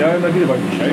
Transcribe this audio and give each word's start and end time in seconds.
miałem 0.00 0.22
nagrywać 0.22 0.60
dzisiaj, 0.70 0.92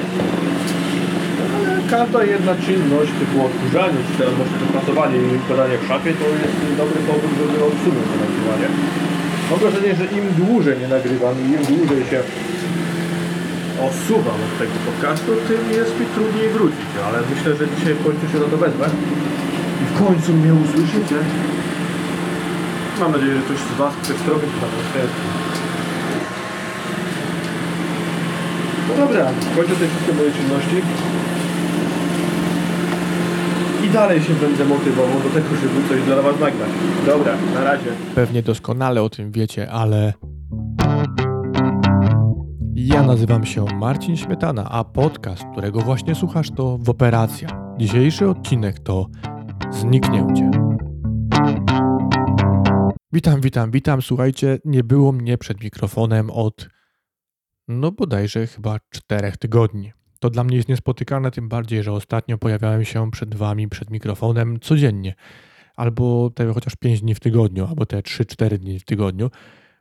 ale 1.55 1.81
każda 1.95 2.19
jedna 2.33 2.53
czynność 2.65 3.11
typu 3.21 3.35
odkurzanie, 3.49 3.99
czy 4.07 4.13
teraz 4.19 4.33
może 4.39 4.55
dopracowanie 4.65 5.17
i 5.17 5.39
podanie 5.51 5.75
w 5.81 5.87
szafie, 5.89 6.11
to 6.21 6.25
jest 6.43 6.55
dobry 6.81 6.99
powód, 7.09 7.31
żeby 7.39 7.57
odsunąć 7.69 8.05
to 8.11 8.17
nagrywanie. 8.25 8.67
Mam 9.49 9.59
wrażenie, 9.59 9.91
że 9.99 10.05
im 10.17 10.25
dłużej 10.41 10.75
nie 10.81 10.89
nagrywam 10.95 11.35
i 11.43 11.45
im 11.55 11.63
dłużej 11.71 12.01
się 12.11 12.19
osuwam 13.87 14.39
od 14.47 14.53
tego 14.59 14.75
podcastu, 14.89 15.31
tym 15.49 15.61
jest 15.79 15.93
mi 15.99 16.05
trudniej 16.15 16.49
wrócić, 16.55 16.91
ale 17.07 17.17
myślę, 17.31 17.49
że 17.59 17.65
dzisiaj 17.73 17.93
w 17.93 18.03
końcu 18.05 18.23
się 18.31 18.39
na 18.43 18.49
to 18.53 18.57
wezmę 18.65 18.87
i 19.83 19.85
w 19.91 19.93
końcu 20.03 20.29
mnie 20.33 20.53
usłyszycie. 20.63 21.17
Mam 22.99 23.11
nadzieję, 23.11 23.33
że 23.35 23.41
ktoś 23.41 23.57
z 23.57 23.73
Was 23.81 23.93
przez 24.03 24.17
się 24.17 24.59
tam 24.61 24.71
tęskni. 24.93 25.46
No 28.87 29.05
dobra, 29.05 29.25
kończę 29.55 29.75
te 29.75 29.87
wszystkie 29.87 30.13
moje 30.13 30.31
czynności. 30.31 30.75
I 33.85 33.89
dalej 33.89 34.21
się 34.21 34.33
będę 34.33 34.65
motywował 34.65 35.19
do 35.23 35.29
tego, 35.29 35.47
żeby 35.55 35.89
coś 35.89 36.01
dla 36.01 36.21
Was 36.21 36.39
nagrać. 36.39 36.69
Dobra, 37.05 37.33
na 37.53 37.63
razie. 37.63 37.89
Pewnie 38.15 38.43
doskonale 38.43 39.01
o 39.03 39.09
tym 39.09 39.31
wiecie, 39.31 39.71
ale. 39.71 40.13
Ja 42.75 43.03
nazywam 43.03 43.45
się 43.45 43.65
Marcin 43.75 44.17
Śmietana, 44.17 44.69
a 44.71 44.83
podcast, 44.83 45.43
którego 45.51 45.79
właśnie 45.79 46.15
słuchasz, 46.15 46.51
to 46.55 46.77
w 46.77 46.89
operacja. 46.89 47.49
Dzisiejszy 47.77 48.29
odcinek 48.29 48.79
to 48.79 49.05
Zniknięcie. 49.71 50.51
Witam, 53.11 53.41
witam, 53.41 53.71
witam. 53.71 54.01
Słuchajcie, 54.01 54.59
nie 54.65 54.83
było 54.83 55.11
mnie 55.11 55.37
przed 55.37 55.63
mikrofonem 55.63 56.29
od 56.29 56.76
no 57.67 57.91
bodajże 57.91 58.47
chyba 58.47 58.79
czterech 58.89 59.37
tygodni. 59.37 59.93
To 60.19 60.29
dla 60.29 60.43
mnie 60.43 60.57
jest 60.57 60.69
niespotykane, 60.69 61.31
tym 61.31 61.49
bardziej, 61.49 61.83
że 61.83 61.91
ostatnio 61.91 62.37
pojawiałem 62.37 62.85
się 62.85 63.11
przed 63.11 63.35
wami, 63.35 63.69
przed 63.69 63.89
mikrofonem 63.89 64.59
codziennie. 64.59 65.15
Albo 65.75 66.29
te 66.29 66.53
chociaż 66.53 66.75
5 66.75 67.01
dni 67.01 67.15
w 67.15 67.19
tygodniu, 67.19 67.65
albo 67.65 67.85
te 67.85 67.99
3-4 67.99 68.57
dni 68.57 68.79
w 68.79 68.85
tygodniu. 68.85 69.29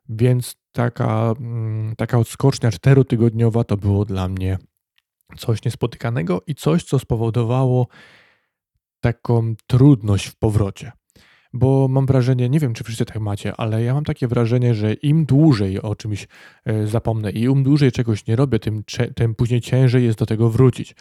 Więc 0.08 0.56
taka, 0.72 1.34
mm, 1.40 1.96
taka 1.96 2.18
odskocznia 2.18 2.70
czterotygodniowa 2.70 3.64
to 3.64 3.76
było 3.76 4.04
dla 4.04 4.28
mnie 4.28 4.58
coś 5.38 5.64
niespotykanego 5.64 6.42
i 6.46 6.54
coś, 6.54 6.84
co 6.84 6.98
spowodowało 6.98 7.88
taką 9.00 9.54
trudność 9.66 10.26
w 10.26 10.36
powrocie. 10.36 10.92
Bo 11.56 11.88
mam 11.88 12.06
wrażenie, 12.06 12.48
nie 12.48 12.60
wiem 12.60 12.74
czy 12.74 12.84
wszyscy 12.84 13.04
tak 13.04 13.20
macie, 13.20 13.56
ale 13.56 13.82
ja 13.82 13.94
mam 13.94 14.04
takie 14.04 14.28
wrażenie, 14.28 14.74
że 14.74 14.92
im 14.92 15.24
dłużej 15.24 15.82
o 15.82 15.94
czymś 15.94 16.28
e, 16.64 16.86
zapomnę 16.86 17.30
i 17.30 17.42
im 17.42 17.62
dłużej 17.62 17.92
czegoś 17.92 18.26
nie 18.26 18.36
robię, 18.36 18.58
tym, 18.58 18.84
tym 19.14 19.34
później 19.34 19.60
ciężej 19.60 20.04
jest 20.04 20.18
do 20.18 20.26
tego 20.26 20.50
wrócić. 20.50 20.94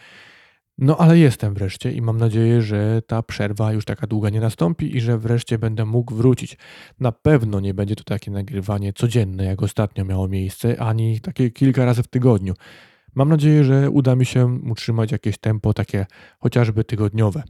No 0.78 0.96
ale 0.96 1.18
jestem 1.18 1.54
wreszcie 1.54 1.92
i 1.92 2.02
mam 2.02 2.18
nadzieję, 2.18 2.62
że 2.62 3.02
ta 3.06 3.22
przerwa 3.22 3.72
już 3.72 3.84
taka 3.84 4.06
długa 4.06 4.30
nie 4.30 4.40
nastąpi 4.40 4.96
i 4.96 5.00
że 5.00 5.18
wreszcie 5.18 5.58
będę 5.58 5.84
mógł 5.84 6.14
wrócić. 6.14 6.56
Na 7.00 7.12
pewno 7.12 7.60
nie 7.60 7.74
będzie 7.74 7.96
to 7.96 8.04
takie 8.04 8.30
nagrywanie 8.30 8.92
codzienne, 8.92 9.44
jak 9.44 9.62
ostatnio 9.62 10.04
miało 10.04 10.28
miejsce, 10.28 10.80
ani 10.80 11.20
takie 11.20 11.50
kilka 11.50 11.84
razy 11.84 12.02
w 12.02 12.08
tygodniu. 12.08 12.54
Mam 13.14 13.28
nadzieję, 13.28 13.64
że 13.64 13.90
uda 13.90 14.16
mi 14.16 14.26
się 14.26 14.58
utrzymać 14.70 15.12
jakieś 15.12 15.38
tempo 15.38 15.74
takie 15.74 16.06
chociażby 16.38 16.84
tygodniowe. 16.84 17.42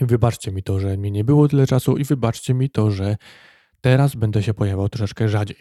Wybaczcie 0.00 0.52
mi 0.52 0.62
to, 0.62 0.80
że 0.80 0.98
mi 0.98 1.12
nie 1.12 1.24
było 1.24 1.48
tyle 1.48 1.66
czasu 1.66 1.96
i 1.96 2.04
wybaczcie 2.04 2.54
mi 2.54 2.70
to, 2.70 2.90
że 2.90 3.16
teraz 3.80 4.14
będę 4.14 4.42
się 4.42 4.54
pojawiał 4.54 4.88
troszeczkę 4.88 5.28
rzadziej. 5.28 5.56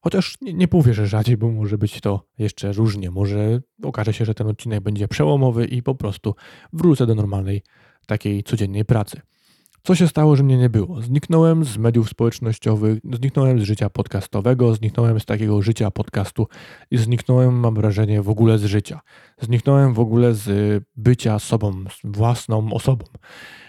Chociaż 0.00 0.36
nie, 0.40 0.52
nie 0.52 0.68
mówię, 0.72 0.94
że 0.94 1.06
rzadziej, 1.06 1.36
bo 1.36 1.50
może 1.50 1.78
być 1.78 2.00
to 2.00 2.26
jeszcze 2.38 2.72
różnie. 2.72 3.10
Może 3.10 3.60
okaże 3.82 4.12
się, 4.12 4.24
że 4.24 4.34
ten 4.34 4.46
odcinek 4.46 4.80
będzie 4.80 5.08
przełomowy 5.08 5.64
i 5.64 5.82
po 5.82 5.94
prostu 5.94 6.34
wrócę 6.72 7.06
do 7.06 7.14
normalnej, 7.14 7.62
takiej 8.06 8.42
codziennej 8.42 8.84
pracy. 8.84 9.20
Co 9.88 9.94
się 9.94 10.08
stało, 10.08 10.36
że 10.36 10.42
mnie 10.42 10.58
nie 10.58 10.70
było? 10.70 11.02
Zniknąłem 11.02 11.64
z 11.64 11.78
mediów 11.78 12.08
społecznościowych, 12.08 12.98
zniknąłem 13.12 13.60
z 13.60 13.62
życia 13.62 13.90
podcastowego, 13.90 14.74
zniknąłem 14.74 15.20
z 15.20 15.24
takiego 15.24 15.62
życia 15.62 15.90
podcastu 15.90 16.46
i 16.90 16.98
zniknąłem, 16.98 17.60
mam 17.60 17.74
wrażenie, 17.74 18.22
w 18.22 18.28
ogóle 18.28 18.58
z 18.58 18.64
życia. 18.64 19.00
Zniknąłem 19.40 19.94
w 19.94 19.98
ogóle 19.98 20.34
z 20.34 20.84
bycia 20.96 21.38
sobą, 21.38 21.84
z 21.90 22.16
własną 22.16 22.72
osobą. 22.72 23.04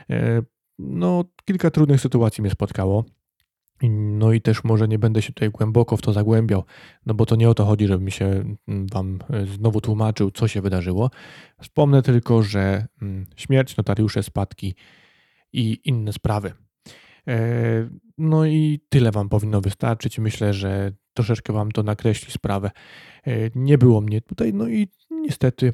E, 0.09 0.41
no, 0.79 1.23
kilka 1.45 1.71
trudnych 1.71 2.01
sytuacji 2.01 2.41
mnie 2.41 2.51
spotkało. 2.51 3.05
No 3.91 4.33
i 4.33 4.41
też 4.41 4.63
może 4.63 4.87
nie 4.87 4.99
będę 4.99 5.21
się 5.21 5.33
tutaj 5.33 5.49
głęboko 5.49 5.97
w 5.97 6.01
to 6.01 6.13
zagłębiał, 6.13 6.63
no 7.05 7.13
bo 7.13 7.25
to 7.25 7.35
nie 7.35 7.49
o 7.49 7.53
to 7.53 7.65
chodzi, 7.65 7.87
żebym 7.87 8.09
się 8.09 8.25
mm, 8.67 8.87
wam 8.87 9.19
e, 9.29 9.45
znowu 9.45 9.81
tłumaczył, 9.81 10.31
co 10.31 10.47
się 10.47 10.61
wydarzyło. 10.61 11.11
Wspomnę 11.61 12.01
tylko, 12.01 12.43
że 12.43 12.87
mm, 13.01 13.25
śmierć, 13.35 13.77
notariusze, 13.77 14.23
spadki 14.23 14.75
i 15.53 15.79
inne 15.85 16.13
sprawy. 16.13 16.53
E, 17.27 17.89
no 18.17 18.45
i 18.45 18.79
tyle 18.89 19.11
wam 19.11 19.29
powinno 19.29 19.61
wystarczyć. 19.61 20.19
Myślę, 20.19 20.53
że 20.53 20.91
troszeczkę 21.13 21.53
wam 21.53 21.71
to 21.71 21.83
nakreśli 21.83 22.31
sprawę. 22.31 22.71
Nie 23.55 23.77
było 23.77 24.01
mnie 24.01 24.21
tutaj, 24.21 24.53
no 24.53 24.67
i 24.67 24.87
niestety 25.11 25.73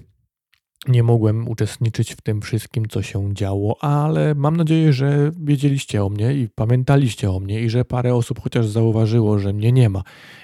nie 0.88 1.04
mogłem 1.04 1.48
uczestniczyć 1.48 2.14
w 2.14 2.22
tym 2.22 2.42
wszystkim, 2.42 2.86
co 2.88 3.02
się 3.02 3.34
działo, 3.34 3.84
ale 3.84 4.36
mam 4.36 4.58
nadzieję, 4.58 4.94
że 4.94 5.32
wiedzieliście 5.40 6.04
o 6.04 6.10
mnie 6.10 6.34
i 6.34 6.50
pamiętaliście 6.56 7.32
o 7.32 7.40
mnie 7.40 7.62
i 7.62 7.70
że 7.70 7.86
parę 7.86 8.16
osób 8.16 8.40
chociaż 8.40 8.68
zauważyło, 8.68 9.40
że 9.40 9.54
mnie 9.54 9.72
nie 9.72 9.90
ma 9.90 10.04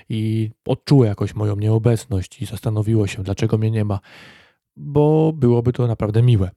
i 0.10 0.52
odczuło 0.66 1.06
jakoś 1.06 1.36
moją 1.36 1.56
nieobecność 1.56 2.42
i 2.42 2.46
zastanowiło 2.46 3.08
się, 3.08 3.24
dlaczego 3.24 3.58
mnie 3.58 3.72
nie 3.72 3.86
ma, 3.86 4.00
bo 4.78 5.34
byłoby 5.34 5.74
to 5.74 5.88
naprawdę 5.88 6.22
miłe. 6.22 6.52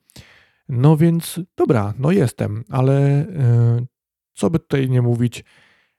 No 0.68 0.96
więc 0.96 1.40
dobra, 1.56 1.94
no 1.98 2.12
jestem, 2.12 2.64
ale 2.68 3.26
yy, 3.78 3.86
co 4.34 4.50
by 4.50 4.58
tutaj 4.58 4.90
nie 4.90 5.02
mówić, 5.02 5.44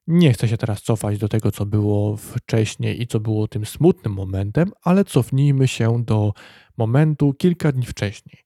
nie 0.08 0.34
chcę 0.34 0.48
się 0.48 0.58
teraz 0.58 0.82
cofać 0.82 1.18
do 1.18 1.28
tego, 1.28 1.52
co 1.52 1.66
było 1.66 2.18
wcześniej 2.18 3.02
i 3.02 3.08
co 3.08 3.20
było 3.20 3.48
tym 3.48 3.66
smutnym 3.66 4.14
momentem, 4.14 4.72
ale 4.82 5.04
cofnijmy 5.04 5.68
się 5.68 6.04
do 6.04 6.34
momentu 6.78 7.34
kilka 7.34 7.72
dni 7.72 7.86
wcześniej. 7.86 8.44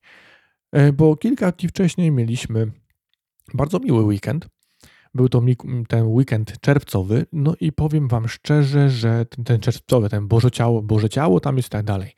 E, 0.72 0.92
bo 0.92 1.16
kilka 1.16 1.52
dni 1.52 1.68
wcześniej 1.68 2.10
mieliśmy 2.10 2.72
bardzo 3.54 3.78
miły 3.78 4.02
weekend. 4.02 4.48
Był 5.14 5.28
to 5.28 5.42
ten 5.88 6.06
weekend 6.06 6.60
czerwcowy, 6.60 7.26
no 7.32 7.54
i 7.60 7.72
powiem 7.72 8.08
Wam 8.08 8.28
szczerze, 8.28 8.90
że 8.90 9.26
ten, 9.26 9.44
ten 9.44 9.60
czerwcowy, 9.60 10.08
ten 10.08 10.28
Boże 10.28 10.50
Ciało, 10.50 10.82
Boże 10.82 11.08
Ciało 11.08 11.40
tam 11.40 11.56
jest 11.56 11.68
tak 11.68 11.84
dalej. 11.84 12.12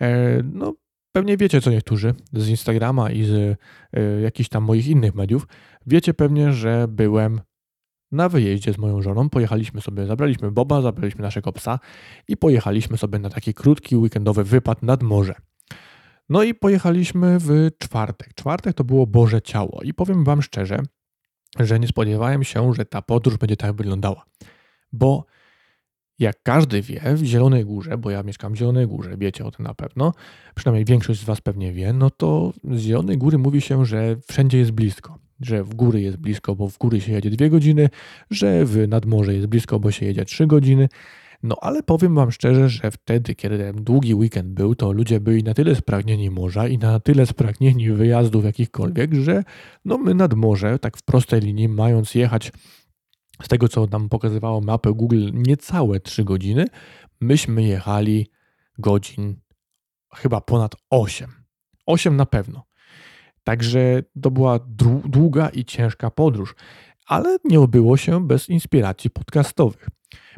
E, 0.00 0.42
no, 0.42 0.74
pewnie 1.16 1.36
wiecie 1.36 1.60
co 1.60 1.70
niektórzy 1.70 2.14
z 2.32 2.48
Instagrama 2.48 3.10
i 3.10 3.24
z 3.24 3.58
e, 3.92 4.20
jakichś 4.20 4.48
tam 4.48 4.64
moich 4.64 4.86
innych 4.86 5.14
mediów. 5.14 5.46
Wiecie 5.86 6.14
pewnie, 6.14 6.52
że 6.52 6.86
byłem 6.88 7.40
na 8.12 8.28
wyjeździe 8.28 8.72
z 8.72 8.78
moją 8.78 9.02
żoną. 9.02 9.30
Pojechaliśmy 9.30 9.80
sobie, 9.80 10.06
zabraliśmy 10.06 10.50
Boba, 10.50 10.80
zabraliśmy 10.80 11.22
naszego 11.22 11.52
psa 11.52 11.78
i 12.28 12.36
pojechaliśmy 12.36 12.98
sobie 12.98 13.18
na 13.18 13.30
taki 13.30 13.54
krótki 13.54 13.96
weekendowy 13.96 14.44
wypad 14.44 14.82
nad 14.82 15.02
morze. 15.02 15.34
No 16.28 16.42
i 16.42 16.54
pojechaliśmy 16.54 17.38
w 17.40 17.70
czwartek. 17.78 18.34
Czwartek 18.34 18.76
to 18.76 18.84
było 18.84 19.06
Boże 19.06 19.42
Ciało 19.42 19.80
i 19.82 19.94
powiem 19.94 20.24
Wam 20.24 20.42
szczerze, 20.42 20.78
że 21.58 21.80
nie 21.80 21.88
spodziewałem 21.88 22.44
się, 22.44 22.74
że 22.74 22.84
ta 22.84 23.02
podróż 23.02 23.36
będzie 23.36 23.56
tak 23.56 23.72
wyglądała. 23.72 24.24
Bo 24.92 25.24
jak 26.18 26.42
każdy 26.42 26.82
wie, 26.82 27.00
w 27.14 27.24
Zielonej 27.24 27.64
Górze, 27.64 27.98
bo 27.98 28.10
ja 28.10 28.22
mieszkam 28.22 28.52
w 28.52 28.56
Zielonej 28.56 28.86
Górze, 28.86 29.16
wiecie 29.18 29.44
o 29.44 29.50
tym 29.50 29.64
na 29.64 29.74
pewno, 29.74 30.12
przynajmniej 30.54 30.84
większość 30.84 31.20
z 31.20 31.24
Was 31.24 31.40
pewnie 31.40 31.72
wie, 31.72 31.92
no 31.92 32.10
to 32.10 32.52
z 32.64 32.80
Zielonej 32.80 33.18
Góry 33.18 33.38
mówi 33.38 33.60
się, 33.60 33.86
że 33.86 34.16
wszędzie 34.26 34.58
jest 34.58 34.70
blisko 34.70 35.18
że 35.40 35.64
w 35.64 35.74
góry 35.74 36.00
jest 36.00 36.16
blisko, 36.16 36.56
bo 36.56 36.68
w 36.68 36.78
góry 36.78 37.00
się 37.00 37.12
jedzie 37.12 37.30
dwie 37.30 37.50
godziny, 37.50 37.88
że 38.30 38.64
w 38.64 38.88
nadmorze 38.88 39.34
jest 39.34 39.46
blisko, 39.46 39.80
bo 39.80 39.90
się 39.90 40.06
jedzie 40.06 40.24
trzy 40.24 40.46
godziny. 40.46 40.88
No 41.42 41.56
ale 41.60 41.82
powiem 41.82 42.14
Wam 42.14 42.32
szczerze, 42.32 42.68
że 42.68 42.90
wtedy, 42.90 43.34
kiedy 43.34 43.58
ten 43.58 43.84
długi 43.84 44.14
weekend 44.14 44.48
był, 44.48 44.74
to 44.74 44.92
ludzie 44.92 45.20
byli 45.20 45.42
na 45.42 45.54
tyle 45.54 45.74
spragnieni 45.74 46.30
morza 46.30 46.68
i 46.68 46.78
na 46.78 47.00
tyle 47.00 47.26
spragnieni 47.26 47.90
wyjazdów 47.90 48.44
jakichkolwiek, 48.44 49.14
że 49.14 49.44
no 49.84 49.98
my 49.98 50.14
nad 50.14 50.34
morze, 50.34 50.78
tak 50.78 50.96
w 50.96 51.02
prostej 51.02 51.40
linii, 51.40 51.68
mając 51.68 52.14
jechać 52.14 52.52
z 53.42 53.48
tego, 53.48 53.68
co 53.68 53.86
nam 53.86 54.08
pokazywało 54.08 54.60
mapę 54.60 54.92
Google, 54.92 55.30
niecałe 55.32 56.00
3 56.00 56.24
godziny, 56.24 56.66
myśmy 57.20 57.62
jechali 57.62 58.30
godzin 58.78 59.36
chyba 60.14 60.40
ponad 60.40 60.74
8. 60.90 61.30
8 61.86 62.16
na 62.16 62.26
pewno. 62.26 62.64
Także 63.44 64.02
to 64.22 64.30
była 64.30 64.58
długa 65.04 65.48
i 65.48 65.64
ciężka 65.64 66.10
podróż, 66.10 66.54
ale 67.06 67.36
nie 67.44 67.60
obyło 67.60 67.96
się 67.96 68.26
bez 68.26 68.48
inspiracji 68.48 69.10
podcastowych. 69.10 69.88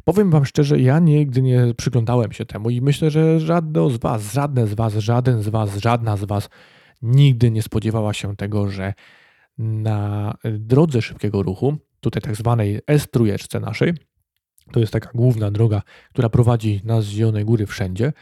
Powiem 0.04 0.30
Wam 0.30 0.44
szczerze, 0.44 0.80
ja 0.80 0.98
nigdy 0.98 1.42
nie 1.42 1.74
przyglądałem 1.76 2.32
się 2.32 2.44
temu 2.44 2.70
i 2.70 2.80
myślę, 2.80 3.10
że 3.10 3.40
żadne 3.40 3.90
z 3.90 3.96
Was, 3.96 4.32
żadne 4.32 4.66
z 4.66 4.74
Was, 4.74 4.94
żaden 4.94 5.42
z 5.42 5.48
Was, 5.48 5.76
żadna 5.76 6.16
z 6.16 6.24
Was 6.24 6.48
nigdy 7.02 7.50
nie 7.50 7.62
spodziewała 7.62 8.12
się 8.12 8.36
tego, 8.36 8.70
że 8.70 8.94
na 9.58 10.34
drodze 10.44 11.02
szybkiego 11.02 11.42
ruchu, 11.42 11.76
tutaj 12.00 12.22
tak 12.22 12.36
zwanej 12.36 12.80
S-trójeczce 12.86 13.60
naszej, 13.60 13.94
to 14.72 14.80
jest 14.80 14.92
taka 14.92 15.10
główna 15.14 15.50
droga, 15.50 15.82
która 16.10 16.28
prowadzi 16.28 16.80
nas 16.84 17.04
z 17.04 17.08
Zielonej 17.08 17.44
Góry 17.44 17.66
wszędzie, 17.66 18.12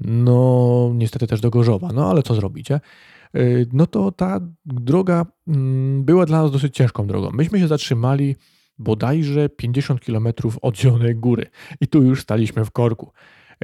no 0.00 0.90
niestety 0.94 1.26
też 1.26 1.40
do 1.40 1.50
Gorzowa, 1.50 1.88
no 1.94 2.10
ale 2.10 2.22
co 2.22 2.34
zrobicie? 2.34 2.80
Y, 3.36 3.66
no 3.72 3.86
to 3.86 4.12
ta 4.12 4.40
droga 4.64 5.26
mm, 5.48 6.04
była 6.04 6.26
dla 6.26 6.42
nas 6.42 6.52
dosyć 6.52 6.76
ciężką 6.76 7.06
drogą. 7.06 7.30
Myśmy 7.30 7.58
się 7.58 7.68
zatrzymali 7.68 8.36
bodajże 8.78 9.48
50 9.48 10.00
km 10.00 10.28
od 10.62 10.78
Zielonej 10.78 11.14
Góry 11.14 11.46
i 11.80 11.86
tu 11.86 12.02
już 12.02 12.22
staliśmy 12.22 12.64
w 12.64 12.70
korku. 12.70 13.12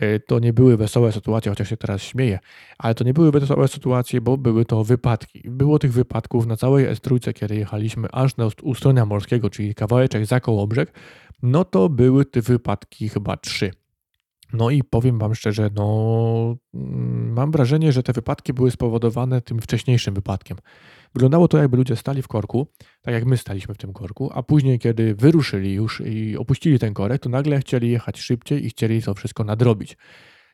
Y, 0.02 0.20
to 0.26 0.38
nie 0.38 0.52
były 0.52 0.76
wesołe 0.76 1.12
sytuacje, 1.12 1.52
chociaż 1.52 1.68
się 1.68 1.76
teraz 1.76 2.02
śmieję, 2.02 2.38
ale 2.78 2.94
to 2.94 3.04
nie 3.04 3.14
były 3.14 3.30
wesołe 3.30 3.68
sytuacje, 3.68 4.20
bo 4.20 4.36
były 4.36 4.64
to 4.64 4.84
wypadki. 4.84 5.42
Było 5.44 5.78
tych 5.78 5.92
wypadków 5.92 6.46
na 6.46 6.56
całej 6.56 6.86
S3, 6.86 7.32
kiedy 7.32 7.56
jechaliśmy 7.56 8.08
aż 8.12 8.36
na 8.36 8.48
ustronia 8.62 9.06
morskiego, 9.06 9.50
czyli 9.50 9.74
kawałeczek 9.74 10.26
za 10.26 10.40
Kołobrzeg, 10.40 10.92
no 11.42 11.64
to 11.64 11.88
były 11.88 12.24
te 12.24 12.42
wypadki 12.42 13.08
chyba 13.08 13.36
trzy. 13.36 13.70
No 14.52 14.70
i 14.70 14.84
powiem 14.84 15.18
Wam 15.18 15.34
szczerze, 15.34 15.70
no 15.74 16.56
mm, 16.74 17.32
mam 17.32 17.50
wrażenie, 17.50 17.92
że 17.92 18.02
te 18.02 18.12
wypadki 18.12 18.52
były 18.52 18.70
spowodowane 18.70 19.40
tym 19.40 19.60
wcześniejszym 19.60 20.14
wypadkiem. 20.14 20.58
Wyglądało 21.14 21.48
to, 21.48 21.58
jakby 21.58 21.76
ludzie 21.76 21.96
stali 21.96 22.22
w 22.22 22.28
korku, 22.28 22.66
tak 23.02 23.14
jak 23.14 23.24
my 23.24 23.36
staliśmy 23.36 23.74
w 23.74 23.78
tym 23.78 23.92
korku, 23.92 24.30
a 24.34 24.42
później, 24.42 24.78
kiedy 24.78 25.14
wyruszyli 25.14 25.74
już 25.74 26.02
i 26.06 26.36
opuścili 26.36 26.78
ten 26.78 26.94
korek, 26.94 27.22
to 27.22 27.28
nagle 27.28 27.60
chcieli 27.60 27.90
jechać 27.90 28.20
szybciej 28.20 28.66
i 28.66 28.70
chcieli 28.70 29.02
to 29.02 29.14
wszystko 29.14 29.44
nadrobić. 29.44 29.96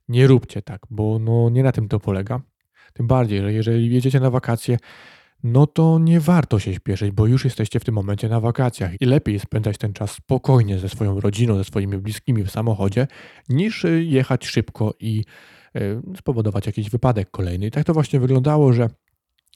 Nie 0.08 0.26
róbcie 0.26 0.62
tak, 0.62 0.81
bo 0.91 1.19
no 1.19 1.50
nie 1.50 1.62
na 1.62 1.73
tym 1.73 1.88
to 1.88 2.00
polega. 2.00 2.41
Tym 2.93 3.06
bardziej, 3.06 3.41
że 3.41 3.53
jeżeli 3.53 3.94
jedziecie 3.94 4.20
na 4.20 4.31
wakacje, 4.31 4.79
no 5.43 5.67
to 5.67 5.99
nie 5.99 6.20
warto 6.20 6.59
się 6.59 6.75
śpieszyć, 6.75 7.11
bo 7.11 7.26
już 7.26 7.44
jesteście 7.44 7.81
w 7.81 7.85
tym 7.85 7.94
momencie 7.94 8.29
na 8.29 8.41
wakacjach 8.41 9.00
i 9.00 9.05
lepiej 9.06 9.41
spędzać 9.41 9.79
ten 9.79 9.93
czas 9.93 10.11
spokojnie 10.11 10.79
ze 10.79 10.88
swoją 10.88 11.20
rodziną, 11.20 11.56
ze 11.56 11.64
swoimi 11.64 11.99
bliskimi 11.99 12.44
w 12.44 12.50
samochodzie, 12.50 13.06
niż 13.49 13.85
y, 13.85 14.05
jechać 14.05 14.47
szybko 14.47 14.94
i 15.00 15.25
y, 15.76 16.00
spowodować 16.19 16.67
jakiś 16.67 16.91
wypadek 16.91 17.31
kolejny. 17.31 17.67
I 17.67 17.70
tak 17.70 17.85
to 17.85 17.94
właśnie 17.94 18.20
wyglądało, 18.20 18.73
że 18.73 18.88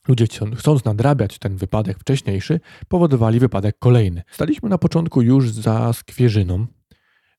ludzie 0.08 0.26
chcąc 0.56 0.85
nadrabiać 0.85 1.38
ten 1.38 1.56
wypadek 1.56 1.99
wcześniejszy, 1.99 2.61
powodowali 2.88 3.41
wypadek 3.41 3.79
kolejny. 3.79 4.23
Staliśmy 4.31 4.69
na 4.69 4.79
początku 4.79 5.23
już 5.23 5.50
za 5.52 5.93
Skwierzyną, 5.93 6.67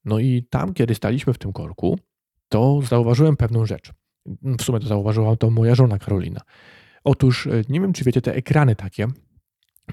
no 0.06 0.20
i 0.20 0.44
tam, 0.50 0.74
kiedy 0.74 0.96
staliśmy 0.96 1.34
w 1.34 1.38
tym 1.38 1.54
korku, 1.54 2.00
to 2.50 2.82
zauważyłem 2.82 3.38
pewną 3.38 3.66
rzecz. 3.66 3.92
W 4.42 4.62
sumie 4.64 4.80
to 4.80 4.88
zauważyła 4.88 5.36
to 5.36 5.50
moja 5.50 5.76
żona 5.76 6.00
Karolina. 6.00 6.42
Otóż 7.04 7.48
e, 7.48 7.64
nie 7.70 7.82
wiem, 7.82 7.94
czy 7.94 8.04
wiecie 8.04 8.22
te 8.22 8.36
ekrany 8.36 8.76
takie, 8.76 9.08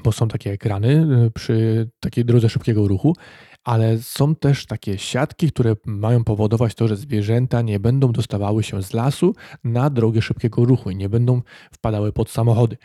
bo 0.04 0.12
są 0.12 0.28
takie 0.28 0.52
ekrany 0.52 1.06
e, 1.26 1.30
przy 1.30 1.88
takiej 2.00 2.24
drodze 2.24 2.48
szybkiego 2.48 2.88
ruchu, 2.88 3.16
ale 3.64 3.98
są 3.98 4.34
też 4.34 4.66
takie 4.66 4.98
siatki, 4.98 5.52
które 5.52 5.76
mają 5.86 6.24
powodować 6.24 6.74
to, 6.74 6.88
że 6.88 6.96
zwierzęta 6.96 7.62
nie 7.62 7.80
będą 7.80 8.12
dostawały 8.12 8.62
się 8.62 8.82
z 8.82 8.92
lasu 8.92 9.34
na 9.64 9.90
drogę 9.90 10.22
szybkiego 10.22 10.64
ruchu 10.64 10.90
i 10.90 10.96
nie 10.96 11.08
będą 11.08 11.42
wpadały 11.72 12.12
pod 12.12 12.30
samochody. 12.30 12.76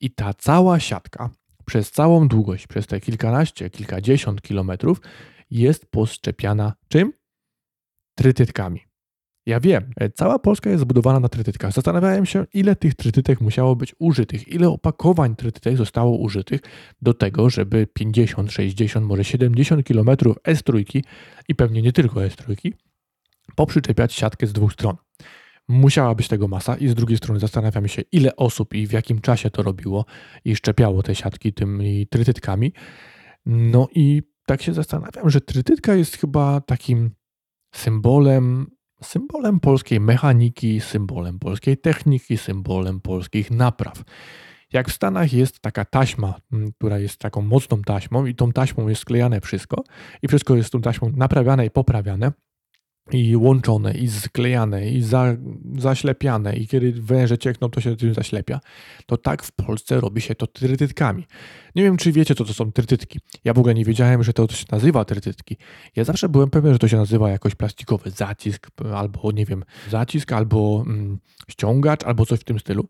I 0.00 0.10
ta 0.10 0.34
cała 0.34 0.80
siatka 0.80 1.30
przez 1.64 1.90
całą 1.90 2.28
długość, 2.28 2.66
przez 2.66 2.86
te 2.86 3.00
kilkanaście, 3.00 3.70
kilkadziesiąt 3.70 4.42
kilometrów 4.42 5.00
jest 5.50 5.86
poszczepiana 5.90 6.72
czym? 6.88 7.12
Trytytkami. 8.14 8.91
Ja 9.46 9.60
wiem, 9.60 9.90
e, 10.00 10.10
cała 10.10 10.38
Polska 10.38 10.70
jest 10.70 10.80
zbudowana 10.82 11.20
na 11.20 11.28
trytytkach. 11.28 11.72
Zastanawiałem 11.72 12.26
się, 12.26 12.46
ile 12.54 12.76
tych 12.76 12.94
trytytek 12.94 13.40
musiało 13.40 13.76
być 13.76 13.94
użytych, 13.98 14.48
ile 14.48 14.68
opakowań 14.68 15.36
trytytek 15.36 15.76
zostało 15.76 16.16
użytych 16.16 16.60
do 17.02 17.14
tego, 17.14 17.50
żeby 17.50 17.86
50, 17.86 18.52
60, 18.52 19.06
może 19.06 19.24
70 19.24 19.84
kilometrów 19.84 20.36
S3 20.36 21.02
i 21.48 21.54
pewnie 21.54 21.82
nie 21.82 21.92
tylko 21.92 22.20
S3 22.20 22.72
poprzyczepiać 23.56 24.12
siatkę 24.12 24.46
z 24.46 24.52
dwóch 24.52 24.72
stron. 24.72 24.96
Musiała 25.68 26.14
być 26.14 26.28
tego 26.28 26.48
masa 26.48 26.76
i 26.76 26.88
z 26.88 26.94
drugiej 26.94 27.18
strony 27.18 27.40
zastanawiam 27.40 27.88
się, 27.88 28.02
ile 28.12 28.36
osób 28.36 28.74
i 28.74 28.86
w 28.86 28.92
jakim 28.92 29.20
czasie 29.20 29.50
to 29.50 29.62
robiło 29.62 30.04
i 30.44 30.56
szczepiało 30.56 31.02
te 31.02 31.14
siatki 31.14 31.52
tymi 31.52 32.06
trytytkami. 32.06 32.72
No 33.46 33.88
i 33.94 34.22
tak 34.46 34.62
się 34.62 34.74
zastanawiam, 34.74 35.30
że 35.30 35.40
trytytka 35.40 35.94
jest 35.94 36.16
chyba 36.16 36.60
takim 36.60 37.10
symbolem 37.74 38.66
symbolem 39.02 39.60
polskiej 39.60 40.00
mechaniki, 40.00 40.80
symbolem 40.80 41.38
polskiej 41.38 41.76
techniki, 41.78 42.36
symbolem 42.36 43.00
polskich 43.00 43.50
napraw. 43.50 44.04
Jak 44.72 44.88
w 44.88 44.92
Stanach 44.92 45.32
jest 45.32 45.60
taka 45.60 45.84
taśma, 45.84 46.34
mm, 46.52 46.72
która 46.72 46.98
jest 46.98 47.18
taką 47.18 47.42
mocną 47.42 47.82
taśmą, 47.82 48.26
i 48.26 48.34
tą 48.34 48.52
taśmą 48.52 48.88
jest 48.88 49.00
sklejane 49.00 49.40
wszystko, 49.40 49.84
i 50.22 50.28
wszystko 50.28 50.56
jest 50.56 50.72
tą 50.72 50.80
taśmą 50.80 51.12
naprawiane 51.16 51.66
i 51.66 51.70
poprawiane, 51.70 52.32
i 53.10 53.36
łączone, 53.36 53.94
i 53.94 54.08
sklejane, 54.08 54.90
i 54.90 55.02
za, 55.02 55.36
zaślepiane, 55.78 56.56
i 56.56 56.66
kiedy 56.68 56.92
węże 56.92 57.38
ciekną, 57.38 57.70
to 57.70 57.80
się 57.80 57.96
tym 57.96 58.14
zaślepia, 58.14 58.60
to 59.06 59.16
tak 59.16 59.42
w 59.42 59.52
Polsce 59.52 60.00
robi 60.00 60.20
się 60.20 60.34
to 60.34 60.46
trytytkami. 60.46 61.26
Nie 61.74 61.82
wiem, 61.82 61.96
czy 61.96 62.12
wiecie, 62.12 62.34
co 62.34 62.44
to 62.44 62.54
są 62.54 62.72
trytytki. 62.72 63.20
Ja 63.44 63.54
w 63.54 63.58
ogóle 63.58 63.74
nie 63.74 63.84
wiedziałem, 63.84 64.22
że 64.22 64.32
to 64.32 64.48
się 64.48 64.64
nazywa 64.72 65.04
trytytki. 65.04 65.56
Ja 65.96 66.04
zawsze 66.04 66.28
byłem 66.28 66.50
pewien, 66.50 66.72
że 66.72 66.78
to 66.78 66.88
się 66.88 66.96
nazywa 66.96 67.30
jakoś 67.30 67.54
plastikowy 67.54 68.10
zacisk, 68.10 68.66
albo 68.94 69.32
nie 69.32 69.46
wiem, 69.46 69.64
zacisk, 69.90 70.32
albo 70.32 70.84
mm, 70.86 71.18
ściągacz, 71.48 72.04
albo 72.04 72.26
coś 72.26 72.40
w 72.40 72.44
tym 72.44 72.58
stylu. 72.58 72.88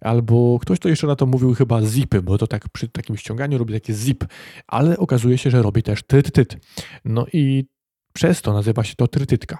Albo 0.00 0.58
ktoś 0.58 0.78
to 0.78 0.88
jeszcze 0.88 1.06
na 1.06 1.16
to 1.16 1.26
mówił 1.26 1.54
chyba 1.54 1.82
zipy, 1.82 2.22
bo 2.22 2.38
to 2.38 2.46
tak 2.46 2.68
przy 2.68 2.88
takim 2.88 3.16
ściąganiu 3.16 3.58
robi 3.58 3.74
taki 3.74 3.94
zip, 3.94 4.24
ale 4.66 4.98
okazuje 4.98 5.38
się, 5.38 5.50
że 5.50 5.62
robi 5.62 5.82
też 5.82 6.02
tyt-tyt. 6.02 6.56
No 7.04 7.26
i 7.32 7.64
przez 8.12 8.42
to 8.42 8.52
nazywa 8.52 8.84
się 8.84 8.94
to 8.94 9.08
trytytka. 9.08 9.58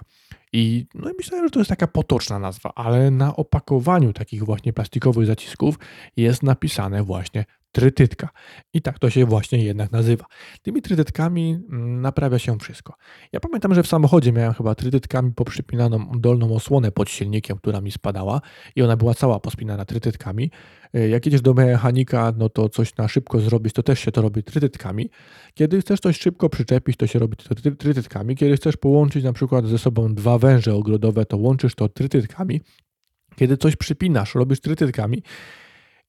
I 0.53 0.85
no 0.95 1.09
i 1.09 1.13
myślałem, 1.17 1.45
że 1.45 1.51
to 1.51 1.59
jest 1.59 1.69
taka 1.69 1.87
potoczna 1.87 2.39
nazwa, 2.39 2.71
ale 2.75 3.11
na 3.11 3.35
opakowaniu 3.35 4.13
takich 4.13 4.43
właśnie 4.43 4.73
plastikowych 4.73 5.27
zacisków 5.27 5.79
jest 6.17 6.43
napisane 6.43 7.03
właśnie 7.03 7.45
trytytka. 7.71 8.29
I 8.73 8.81
tak 8.81 8.99
to 8.99 9.09
się 9.09 9.25
właśnie 9.25 9.63
jednak 9.63 9.91
nazywa. 9.91 10.25
Tymi 10.61 10.81
trytytkami 10.81 11.59
mm, 11.71 12.01
naprawia 12.01 12.39
się 12.39 12.59
wszystko. 12.59 12.93
Ja 13.31 13.39
pamiętam, 13.39 13.75
że 13.75 13.83
w 13.83 13.87
samochodzie 13.87 14.31
miałem 14.31 14.53
chyba 14.53 14.75
trytytkami 14.75 15.31
poprzypinaną 15.33 16.11
dolną 16.15 16.55
osłonę 16.55 16.91
pod 16.91 17.09
silnikiem, 17.09 17.57
która 17.57 17.81
mi 17.81 17.91
spadała 17.91 18.41
i 18.75 18.81
ona 18.81 18.97
była 18.97 19.13
cała 19.13 19.39
pospinana 19.39 19.85
trytytkami. 19.85 20.51
E, 20.93 21.09
jak 21.09 21.25
jedziesz 21.25 21.41
do 21.41 21.53
mechanika, 21.53 22.33
no 22.37 22.49
to 22.49 22.69
coś 22.69 22.95
na 22.95 23.07
szybko 23.07 23.39
zrobić, 23.39 23.73
to 23.73 23.83
też 23.83 23.99
się 23.99 24.11
to 24.11 24.21
robi 24.21 24.43
trytytkami. 24.43 25.09
Kiedy 25.53 25.81
chcesz 25.81 25.99
coś 25.99 26.19
szybko 26.19 26.49
przyczepić, 26.49 26.97
to 26.97 27.07
się 27.07 27.19
robi 27.19 27.37
to 27.37 27.55
trytytkami. 27.55 28.35
Kiedy 28.35 28.57
chcesz 28.57 28.77
połączyć 28.77 29.23
na 29.23 29.33
przykład 29.33 29.65
ze 29.65 29.77
sobą 29.77 30.13
dwa 30.13 30.37
węże 30.37 30.75
ogrodowe, 30.75 31.25
to 31.25 31.37
łączysz 31.37 31.75
to 31.75 31.89
trytytkami. 31.89 32.61
Kiedy 33.35 33.57
coś 33.57 33.75
przypinasz, 33.75 34.35
robisz 34.35 34.59
trytytkami 34.59 35.23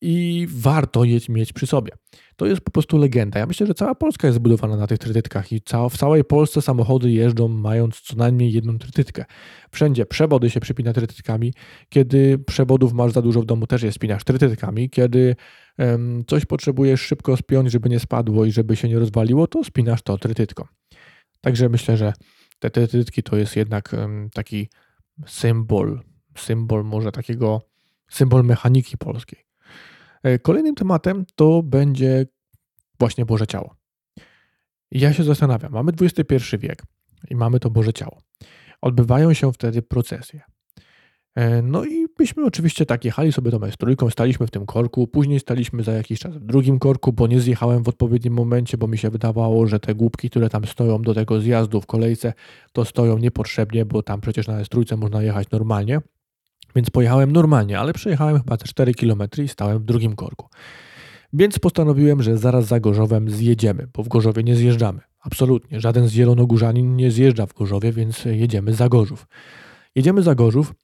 i 0.04 0.46
warto 0.50 1.04
je 1.04 1.18
mieć 1.28 1.52
przy 1.52 1.66
sobie. 1.66 1.92
To 2.36 2.46
jest 2.46 2.60
po 2.60 2.70
prostu 2.70 2.98
legenda. 2.98 3.38
Ja 3.38 3.46
myślę, 3.46 3.66
że 3.66 3.74
cała 3.74 3.94
Polska 3.94 4.26
jest 4.26 4.36
zbudowana 4.36 4.76
na 4.76 4.86
tych 4.86 4.98
trytytkach 4.98 5.52
i 5.52 5.60
w 5.90 5.96
całej 5.96 6.24
Polsce 6.24 6.62
samochody 6.62 7.10
jeżdżą 7.10 7.48
mając 7.48 8.00
co 8.00 8.16
najmniej 8.16 8.52
jedną 8.52 8.78
trytytkę. 8.78 9.24
Wszędzie 9.70 10.06
przewody 10.06 10.50
się 10.50 10.60
przypina 10.60 10.92
trytytkami. 10.92 11.54
Kiedy 11.88 12.38
przewodów 12.38 12.92
masz 12.92 13.12
za 13.12 13.22
dużo 13.22 13.40
w 13.40 13.44
domu, 13.44 13.66
też 13.66 13.82
je 13.82 13.92
spinasz 13.92 14.24
trytytkami. 14.24 14.90
Kiedy 14.90 15.36
um, 15.78 16.24
coś 16.26 16.44
potrzebujesz 16.44 17.00
szybko 17.00 17.36
spiąć, 17.36 17.72
żeby 17.72 17.88
nie 17.88 18.00
spadło 18.00 18.44
i 18.44 18.52
żeby 18.52 18.76
się 18.76 18.88
nie 18.88 18.98
rozwaliło, 18.98 19.46
to 19.46 19.64
spinasz 19.64 20.02
to 20.02 20.18
trytytką. 20.18 20.64
Także 21.40 21.68
myślę, 21.68 21.96
że 21.96 22.12
te 22.58 22.70
trytytki 22.70 23.22
to 23.22 23.36
jest 23.36 23.56
jednak 23.56 23.92
um, 23.92 24.30
taki 24.34 24.68
symbol, 25.26 26.00
symbol 26.36 26.84
może 26.84 27.12
takiego, 27.12 27.62
symbol 28.10 28.44
mechaniki 28.44 28.98
polskiej. 28.98 29.51
E, 30.22 30.38
kolejnym 30.38 30.74
tematem 30.74 31.24
to 31.34 31.62
będzie 31.62 32.26
właśnie 32.98 33.26
Boże 33.26 33.46
Ciało. 33.46 33.74
ja 34.90 35.12
się 35.12 35.24
zastanawiam, 35.24 35.72
mamy 35.72 35.92
XXI 36.00 36.58
wiek 36.58 36.82
i 37.30 37.36
mamy 37.36 37.60
to 37.60 37.70
Boże 37.70 37.92
Ciało. 37.92 38.18
Odbywają 38.80 39.32
się 39.32 39.52
wtedy 39.52 39.82
procesje. 39.82 40.42
E, 41.34 41.62
no 41.62 41.84
i 41.84 42.06
myśmy 42.18 42.44
oczywiście 42.44 42.86
tak 42.86 43.04
jechali 43.04 43.32
sobie 43.32 43.50
tą 43.50 43.60
trójką, 43.78 44.10
staliśmy 44.10 44.46
w 44.46 44.50
tym 44.50 44.66
korku, 44.66 45.06
później 45.06 45.40
staliśmy 45.40 45.82
za 45.82 45.92
jakiś 45.92 46.20
czas 46.20 46.36
w 46.36 46.44
drugim 46.44 46.78
korku, 46.78 47.12
bo 47.12 47.26
nie 47.26 47.40
zjechałem 47.40 47.82
w 47.82 47.88
odpowiednim 47.88 48.34
momencie, 48.34 48.78
bo 48.78 48.88
mi 48.88 48.98
się 48.98 49.10
wydawało, 49.10 49.66
że 49.66 49.80
te 49.80 49.94
głupki, 49.94 50.30
które 50.30 50.48
tam 50.48 50.64
stoją 50.64 51.02
do 51.02 51.14
tego 51.14 51.40
zjazdu 51.40 51.80
w 51.80 51.86
kolejce, 51.86 52.32
to 52.72 52.84
stoją 52.84 53.18
niepotrzebnie, 53.18 53.84
bo 53.84 54.02
tam 54.02 54.20
przecież 54.20 54.48
na 54.48 54.64
trójce 54.64 54.96
można 54.96 55.22
jechać 55.22 55.50
normalnie. 55.50 56.00
Więc 56.76 56.90
pojechałem 56.90 57.32
normalnie, 57.32 57.78
ale 57.78 57.92
przejechałem 57.92 58.38
chyba 58.38 58.56
te 58.56 58.64
4 58.64 58.94
km 58.94 59.22
i 59.44 59.48
stałem 59.48 59.78
w 59.78 59.84
drugim 59.84 60.16
korku. 60.16 60.48
Więc 61.32 61.58
postanowiłem, 61.58 62.22
że 62.22 62.38
zaraz 62.38 62.66
za 62.66 62.80
Gorzowem 62.80 63.30
zjedziemy, 63.30 63.86
bo 63.92 64.02
w 64.02 64.08
Gorzowie 64.08 64.42
nie 64.42 64.56
zjeżdżamy. 64.56 65.00
Absolutnie. 65.20 65.80
Żaden 65.80 66.08
z 66.08 66.12
zielonogórzanin 66.12 66.96
nie 66.96 67.10
zjeżdża 67.10 67.46
w 67.46 67.54
Gorzowie, 67.54 67.92
więc 67.92 68.24
jedziemy 68.24 68.74
za 68.74 68.88
Gorzów. 68.88 69.26
Jedziemy 69.94 70.22
za 70.22 70.34
Gorzów, 70.34 70.74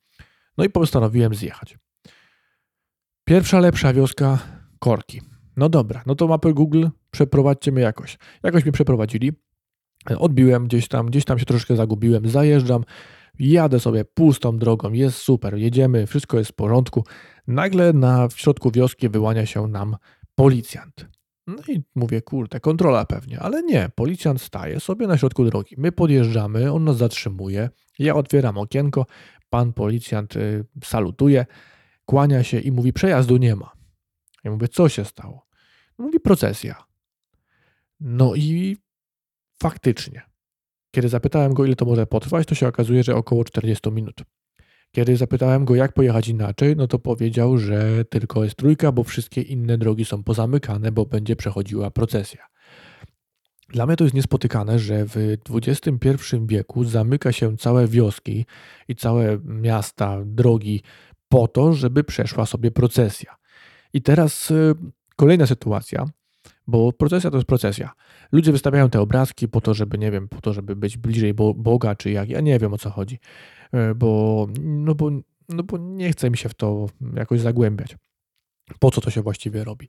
no 0.59 0.65
i 0.65 0.71
postanowiłem 0.71 1.35
zjechać. 1.35 1.79
Pierwsza 3.25 3.61
lepsza 3.61 3.93
wioska 3.93 4.39
Korki. 4.79 5.21
No 5.57 5.69
dobra, 5.69 6.03
no 6.07 6.15
to 6.15 6.29
mapy 6.29 6.55
Google, 6.55 6.87
przeprowadźcie 7.11 7.73
mnie 7.73 7.83
jakoś. 7.83 8.19
Jakoś 8.43 8.65
mnie 8.65 8.73
przeprowadzili. 8.73 9.33
Odbiłem 10.19 10.67
gdzieś 10.67 10.89
tam, 10.89 11.07
gdzieś 11.07 11.25
tam 11.25 11.39
się 11.39 11.45
troszkę 11.45 11.77
zagubiłem, 11.77 12.29
zajeżdżam 12.29 12.85
Jadę 13.39 13.81
sobie 13.81 14.05
pustą 14.05 14.59
drogą, 14.59 14.93
jest 14.93 15.19
super, 15.19 15.55
jedziemy, 15.55 16.07
wszystko 16.07 16.39
jest 16.39 16.51
w 16.51 16.55
porządku. 16.55 17.05
Nagle 17.47 17.93
na 17.93 18.29
w 18.29 18.39
środku 18.39 18.71
wioski 18.71 19.09
wyłania 19.09 19.47
się 19.47 19.67
nam 19.67 19.97
policjant. 20.35 21.09
No 21.47 21.63
i 21.69 21.83
mówię, 21.95 22.23
kurde, 22.23 22.61
kontrola 22.61 23.05
pewnie, 23.05 23.41
ale 23.41 23.63
nie, 23.63 23.91
policjant 23.95 24.41
staje 24.41 24.81
sobie 24.81 25.07
na 25.07 25.19
środku 25.19 25.45
drogi. 25.45 25.75
My 25.79 25.93
podjeżdżamy, 25.93 26.73
on 26.73 26.85
nas 26.85 26.97
zatrzymuje, 26.97 27.71
ja 27.99 28.15
otwieram 28.15 28.59
okienko, 28.59 29.07
pan 29.51 29.73
policjant 29.73 30.37
y, 30.37 30.65
salutuje, 30.85 31.47
kłania 32.05 32.43
się 32.43 32.59
i 32.61 32.73
mówi, 32.73 32.93
przejazdu 32.93 33.37
nie 33.37 33.57
ma. 33.57 33.73
Ja 34.45 34.51
mówię, 34.51 34.69
co 34.69 34.89
się 34.89 35.05
stało? 35.05 35.47
Mówi, 35.99 36.21
procesja. 36.21 36.85
No 38.01 38.35
i 38.35 38.77
faktycznie, 39.63 40.23
kiedy 40.99 41.09
zapytałem 41.09 41.55
go, 41.55 41.65
ile 41.65 41.77
to 41.77 41.85
może 41.85 42.07
potrwać, 42.07 42.47
to 42.47 42.55
się 42.55 42.69
okazuje, 42.69 43.03
że 43.03 43.17
około 43.17 43.45
40 43.45 43.91
minut. 43.91 44.17
Kiedy 44.93 45.17
zapytałem 45.17 45.65
go, 45.65 45.75
jak 45.75 45.93
pojechać 45.93 46.29
inaczej, 46.29 46.77
no 46.77 46.87
to 46.87 46.99
powiedział, 46.99 47.59
że 47.59 48.05
tylko 48.05 48.45
jest 48.45 48.57
trójka, 48.57 48.93
bo 48.93 49.05
wszystkie 49.05 49.43
inne 49.43 49.79
drogi 49.79 50.05
są 50.05 50.23
pozamykane, 50.23 50.93
bo 50.93 51.07
będzie 51.07 51.37
przechodziła 51.37 51.91
procesja. 51.91 52.47
Dla 53.69 53.87
mnie 53.87 53.97
to 53.97 54.05
jest 54.05 54.15
niespotykane, 54.15 54.79
że 54.79 55.05
w 55.07 55.37
XXI 55.51 56.17
wieku 56.47 56.85
zamyka 56.85 57.33
się 57.33 57.57
całe 57.57 57.87
wioski 57.87 58.47
i 58.89 58.95
całe 58.95 59.39
miasta, 59.45 60.19
drogi 60.25 60.83
po 61.29 61.49
to, 61.49 61.73
żeby 61.73 62.05
przeszła 62.05 62.47
sobie 62.47 62.71
procesja. 62.71 63.37
I 63.93 64.03
teraz 64.03 64.51
y, 64.51 64.75
kolejna 65.17 65.47
sytuacja, 65.47 66.07
bo 66.69 66.93
procesja 66.93 67.31
to 67.31 67.37
jest 67.37 67.49
procesja. 67.49 67.93
Ludzie 68.33 68.53
wystawiają 68.53 68.91
te 68.91 69.01
obrazki 69.01 69.49
po 69.49 69.61
to, 69.61 69.75
żeby, 69.75 69.99
nie 69.99 70.11
wiem, 70.11 70.29
po 70.29 70.41
to, 70.41 70.53
żeby 70.53 70.77
być 70.77 70.97
bliżej 70.97 71.35
Boga, 71.35 71.95
czy 71.95 72.11
jak, 72.11 72.29
ja 72.29 72.41
nie 72.41 72.59
wiem 72.59 72.75
o 72.75 72.79
co 72.79 72.91
chodzi, 72.91 73.19
e, 73.73 73.95
bo, 73.95 74.47
no 74.61 74.95
bo, 74.95 75.11
no 75.49 75.63
bo 75.63 75.79
nie 75.79 76.13
chcę 76.13 76.31
mi 76.31 76.37
się 76.37 76.49
w 76.49 76.55
to 76.55 76.87
jakoś 77.17 77.41
zagłębiać. 77.41 77.97
Po 78.79 78.91
co 78.91 79.01
to 79.01 79.11
się 79.11 79.23
właściwie 79.23 79.65
robi? 79.65 79.89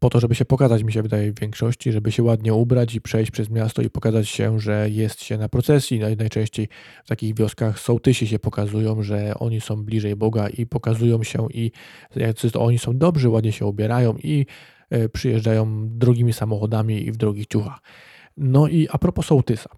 Po 0.00 0.10
to, 0.10 0.20
żeby 0.20 0.34
się 0.34 0.44
pokazać, 0.44 0.82
mi 0.82 0.92
się 0.92 1.02
wydaje, 1.02 1.32
w 1.32 1.40
większości, 1.40 1.92
żeby 1.92 2.12
się 2.12 2.22
ładnie 2.22 2.54
ubrać 2.54 2.94
i 2.94 3.00
przejść 3.00 3.30
przez 3.30 3.50
miasto 3.50 3.82
i 3.82 3.90
pokazać 3.90 4.28
się, 4.28 4.60
że 4.60 4.90
jest 4.90 5.22
się 5.22 5.38
na 5.38 5.48
procesji. 5.48 6.00
Najczęściej 6.00 6.68
w 7.04 7.08
takich 7.08 7.34
wioskach 7.34 7.80
sołtysi 7.80 8.26
się 8.26 8.38
pokazują, 8.38 9.02
że 9.02 9.34
oni 9.34 9.60
są 9.60 9.84
bliżej 9.84 10.16
Boga 10.16 10.48
i 10.48 10.66
pokazują 10.66 11.22
się 11.22 11.46
i 11.54 11.70
jacy 12.16 12.50
oni 12.58 12.78
są 12.78 12.98
dobrzy, 12.98 13.28
ładnie 13.28 13.52
się 13.52 13.66
ubierają 13.66 14.16
i 14.22 14.46
E, 14.79 14.79
przyjeżdżają 15.12 15.88
drogimi 15.88 16.32
samochodami 16.32 17.06
i 17.06 17.12
w 17.12 17.16
drogich 17.16 17.46
ciuchach. 17.46 17.78
No 18.36 18.68
i 18.68 18.88
a 18.90 18.98
propos 18.98 19.26
sołtysa. 19.26 19.70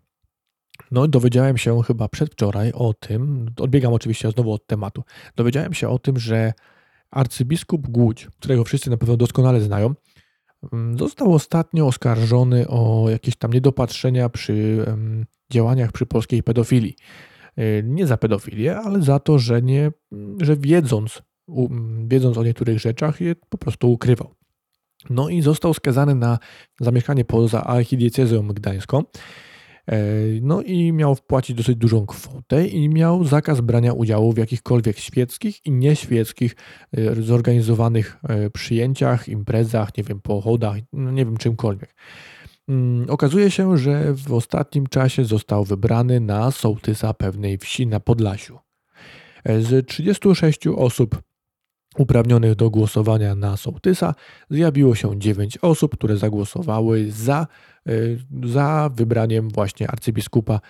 No, 0.91 1.09
dowiedziałem 1.09 1.59
się 1.59 1.83
chyba 1.83 2.09
przedwczoraj 2.09 2.73
o 2.73 2.95
tym, 2.95 3.51
odbiegam 3.61 3.93
oczywiście 3.93 4.31
znowu 4.31 4.53
od 4.53 4.67
tematu, 4.67 5.03
dowiedziałem 5.37 5.75
się 5.75 5.89
o 5.89 5.99
tym, 5.99 6.19
że 6.19 6.53
arcybiskup 7.11 7.89
Głódź, 7.89 8.29
którego 8.39 8.65
wszyscy 8.65 8.91
na 8.91 8.97
pewno 8.97 9.17
doskonale 9.17 9.61
znają, 9.61 9.95
mm, 10.73 10.99
został 10.99 11.35
ostatnio 11.35 11.87
oskarżony 11.87 12.69
o 12.69 13.07
jakieś 13.11 13.37
tam 13.37 13.53
niedopatrzenia 13.53 14.29
przy 14.29 14.87
działaniach 15.53 15.93
przy 15.93 16.07
polskiej 16.07 16.43
pedofilii. 16.43 16.97
E, 17.57 17.83
nie 17.83 18.07
za 18.07 18.17
pedofilię, 18.17 18.77
ale 18.77 19.03
za 19.03 19.19
to, 19.19 19.39
że, 19.39 19.63
nie, 19.63 19.93
że 20.41 20.57
wiedząc, 20.57 21.23
wiedząc 22.07 22.39
o 22.39 22.45
niektórych 22.45 22.81
rzeczach 22.81 23.21
je 23.21 23.35
po 23.49 23.59
prostu 23.59 23.93
ukrywał. 23.93 24.35
No 25.11 25.29
i 25.29 25.43
został 25.43 25.75
skazany 25.75 26.15
na 26.15 26.39
zamieszkanie 26.81 27.25
poza 27.25 27.65
archidiecezją 27.65 28.49
gdańską. 28.49 29.05
E, 29.87 29.97
no 30.43 30.63
i 30.63 30.93
miał 30.93 31.15
wpłacić 31.15 31.57
dosyć 31.57 31.77
dużą 31.77 32.07
kwotę 32.07 32.67
i 32.67 32.89
miał 32.89 33.25
zakaz 33.25 33.61
brania 33.61 33.93
udziału 33.93 34.33
w 34.33 34.39
jakichkolwiek 34.39 34.99
świeckich 34.99 35.67
i 35.67 35.71
nieświeckich 35.71 36.57
e, 36.93 37.23
zorganizowanych 37.23 38.19
e, 38.29 38.51
przyjęciach, 38.51 39.29
imprezach, 39.29 39.97
nie 39.97 40.05
wiem, 40.05 40.21
pochodach, 40.21 40.77
no 40.93 41.11
nie 41.11 41.25
wiem, 41.25 41.37
czymkolwiek. 41.37 41.95
Mm, 42.69 43.11
okazuje 43.11 43.51
się, 43.51 43.79
że 43.79 44.15
w 44.15 44.33
ostatnim 44.33 44.87
czasie 44.87 45.25
został 45.25 45.65
wybrany 45.65 46.21
na 46.21 46.51
sołtysa 46.51 47.15
pewnej 47.15 47.59
wsi 47.59 47.87
na 47.87 48.01
Podlasiu. 48.01 48.59
Z 49.61 49.87
36 49.87 50.67
osób 50.67 51.23
uprawnionych 51.99 52.55
do 52.55 52.71
głosowania 52.71 53.35
na 53.35 53.57
sołtysa 53.57 54.15
zjawiło 54.51 54.95
się 54.95 55.21
9 55.21 55.59
osób, 55.63 55.97
które 55.97 56.17
zagłosowały 56.17 57.11
za, 57.11 57.47
y, 57.89 58.19
za 58.45 58.91
wybraniem 58.95 59.49
właśnie 59.49 59.91
arcybiskupa. 59.91 60.61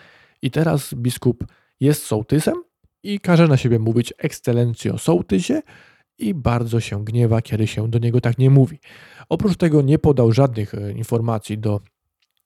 I 0.43 0.51
teraz 0.51 0.95
biskup 0.95 1.45
jest 1.81 2.07
sołtysem 2.07 2.55
i 3.03 3.21
każe 3.21 3.49
na 3.49 3.57
siebie 3.57 3.79
mówić 3.79 4.15
ekscelencjo 4.19 4.99
sołtysie 4.99 5.63
i 6.19 6.35
bardzo 6.35 6.81
się 6.81 7.05
gniewa, 7.05 7.43
kiedy 7.43 7.67
się 7.67 7.91
do 7.91 7.99
niego 7.99 8.21
tak 8.21 8.39
nie 8.39 8.51
mówi. 8.51 8.79
Oprócz 9.29 9.57
tego 9.57 9.83
nie 9.83 9.99
podał 9.99 10.33
żadnych 10.33 10.75
y, 10.75 10.93
informacji 10.93 11.59
do 11.59 11.81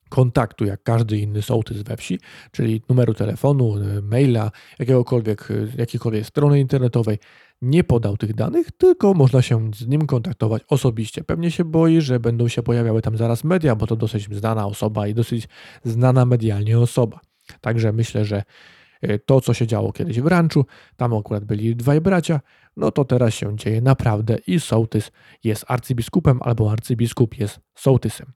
kontaktu, 0.09 0.65
jak 0.65 0.83
każdy 0.83 1.19
inny 1.19 1.43
sołtys 1.43 1.83
we 1.83 1.97
wsi, 1.97 2.19
czyli 2.53 2.83
numeru 2.89 3.15
telefonu, 3.15 3.77
y, 3.77 4.03
maila, 4.03 4.51
jakiegokolwiek, 4.79 5.49
jakiejkolwiek 5.79 6.27
strony 6.27 6.61
internetowej, 6.61 7.19
nie 7.63 7.85
podał 7.85 8.17
tych 8.17 8.35
danych, 8.35 8.73
tylko 8.73 9.15
można 9.15 9.43
się 9.43 9.71
z 9.75 9.87
nim 9.87 10.07
kontaktować 10.07 10.63
osobiście. 10.69 11.25
Pewnie 11.25 11.51
się 11.51 11.65
boi, 11.65 12.01
że 12.01 12.21
będą 12.21 12.49
się 12.49 12.63
pojawiały 12.63 13.03
tam 13.03 13.17
zaraz 13.17 13.45
media, 13.45 13.77
bo 13.77 13.87
to 13.87 13.97
dosyć 13.97 14.35
znana 14.35 14.67
osoba 14.67 15.07
i 15.07 15.15
dosyć 15.15 15.49
znana 15.85 16.25
medialnie 16.25 16.79
osoba. 16.79 17.21
Także 17.61 17.93
myślę, 17.93 18.25
że 18.25 18.43
e, 19.03 19.19
to, 19.19 19.41
co 19.41 19.55
się 19.55 19.67
działo 19.67 19.93
kiedyś 19.93 20.21
w 20.21 20.27
ranczu, 20.27 20.67
tam 20.97 21.15
akurat 21.15 21.45
byli 21.45 21.77
dwaj 21.77 22.01
bracia, 22.01 22.41
no 22.77 22.91
to 22.91 23.05
teraz 23.05 23.35
się 23.35 23.57
dzieje 23.57 23.81
naprawdę 23.81 24.39
i 24.47 24.61
sołtys 24.61 25.13
jest 25.45 25.65
arcybiskupem 25.69 26.39
albo 26.43 26.73
arcybiskup 26.73 27.39
jest 27.39 27.61
sołtysem. 27.75 28.36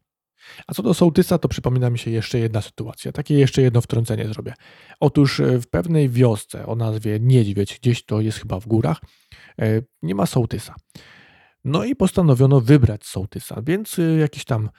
A 0.67 0.75
co 0.75 0.83
do 0.83 0.95
sołtysa, 0.95 1.39
to 1.39 1.49
przypomina 1.49 1.91
mi 1.91 1.99
się 1.99 2.11
jeszcze 2.11 2.39
jedna 2.39 2.61
sytuacja. 2.61 3.13
Takie 3.13 3.35
jeszcze 3.35 3.63
jedno 3.63 3.81
wtrącenie 3.81 4.29
zrobię. 4.29 4.55
Otóż 5.01 5.41
e, 5.41 5.61
w 5.61 5.67
pewnej 5.67 6.09
wiosce 6.09 6.67
o 6.67 6.77
nazwie 6.77 7.19
Niedźwiedź, 7.21 7.79
gdzieś 7.79 8.05
to 8.05 8.21
jest 8.21 8.39
chyba 8.39 8.61
w 8.61 8.67
górach, 8.67 9.01
e, 9.59 9.83
nie 10.03 10.15
ma 10.15 10.27
sołtysa. 10.27 10.75
No 11.65 11.85
i 11.85 11.97
postanowiono 11.97 12.61
wybrać 12.61 13.07
sołtysa, 13.07 13.63
więc 13.67 13.99
e, 13.99 14.03
jakiś 14.03 14.45
tam 14.45 14.71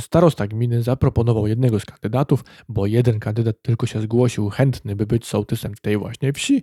starosta 0.00 0.46
gminy 0.46 0.82
zaproponował 0.82 1.46
jednego 1.46 1.80
z 1.80 1.84
kandydatów, 1.84 2.44
bo 2.68 2.86
jeden 2.86 3.20
kandydat 3.20 3.56
tylko 3.62 3.86
się 3.86 4.00
zgłosił 4.00 4.48
chętny, 4.48 4.96
by 4.96 5.06
być 5.06 5.26
sołtysem 5.26 5.74
tej 5.82 5.96
właśnie 5.96 6.32
wsi, 6.32 6.62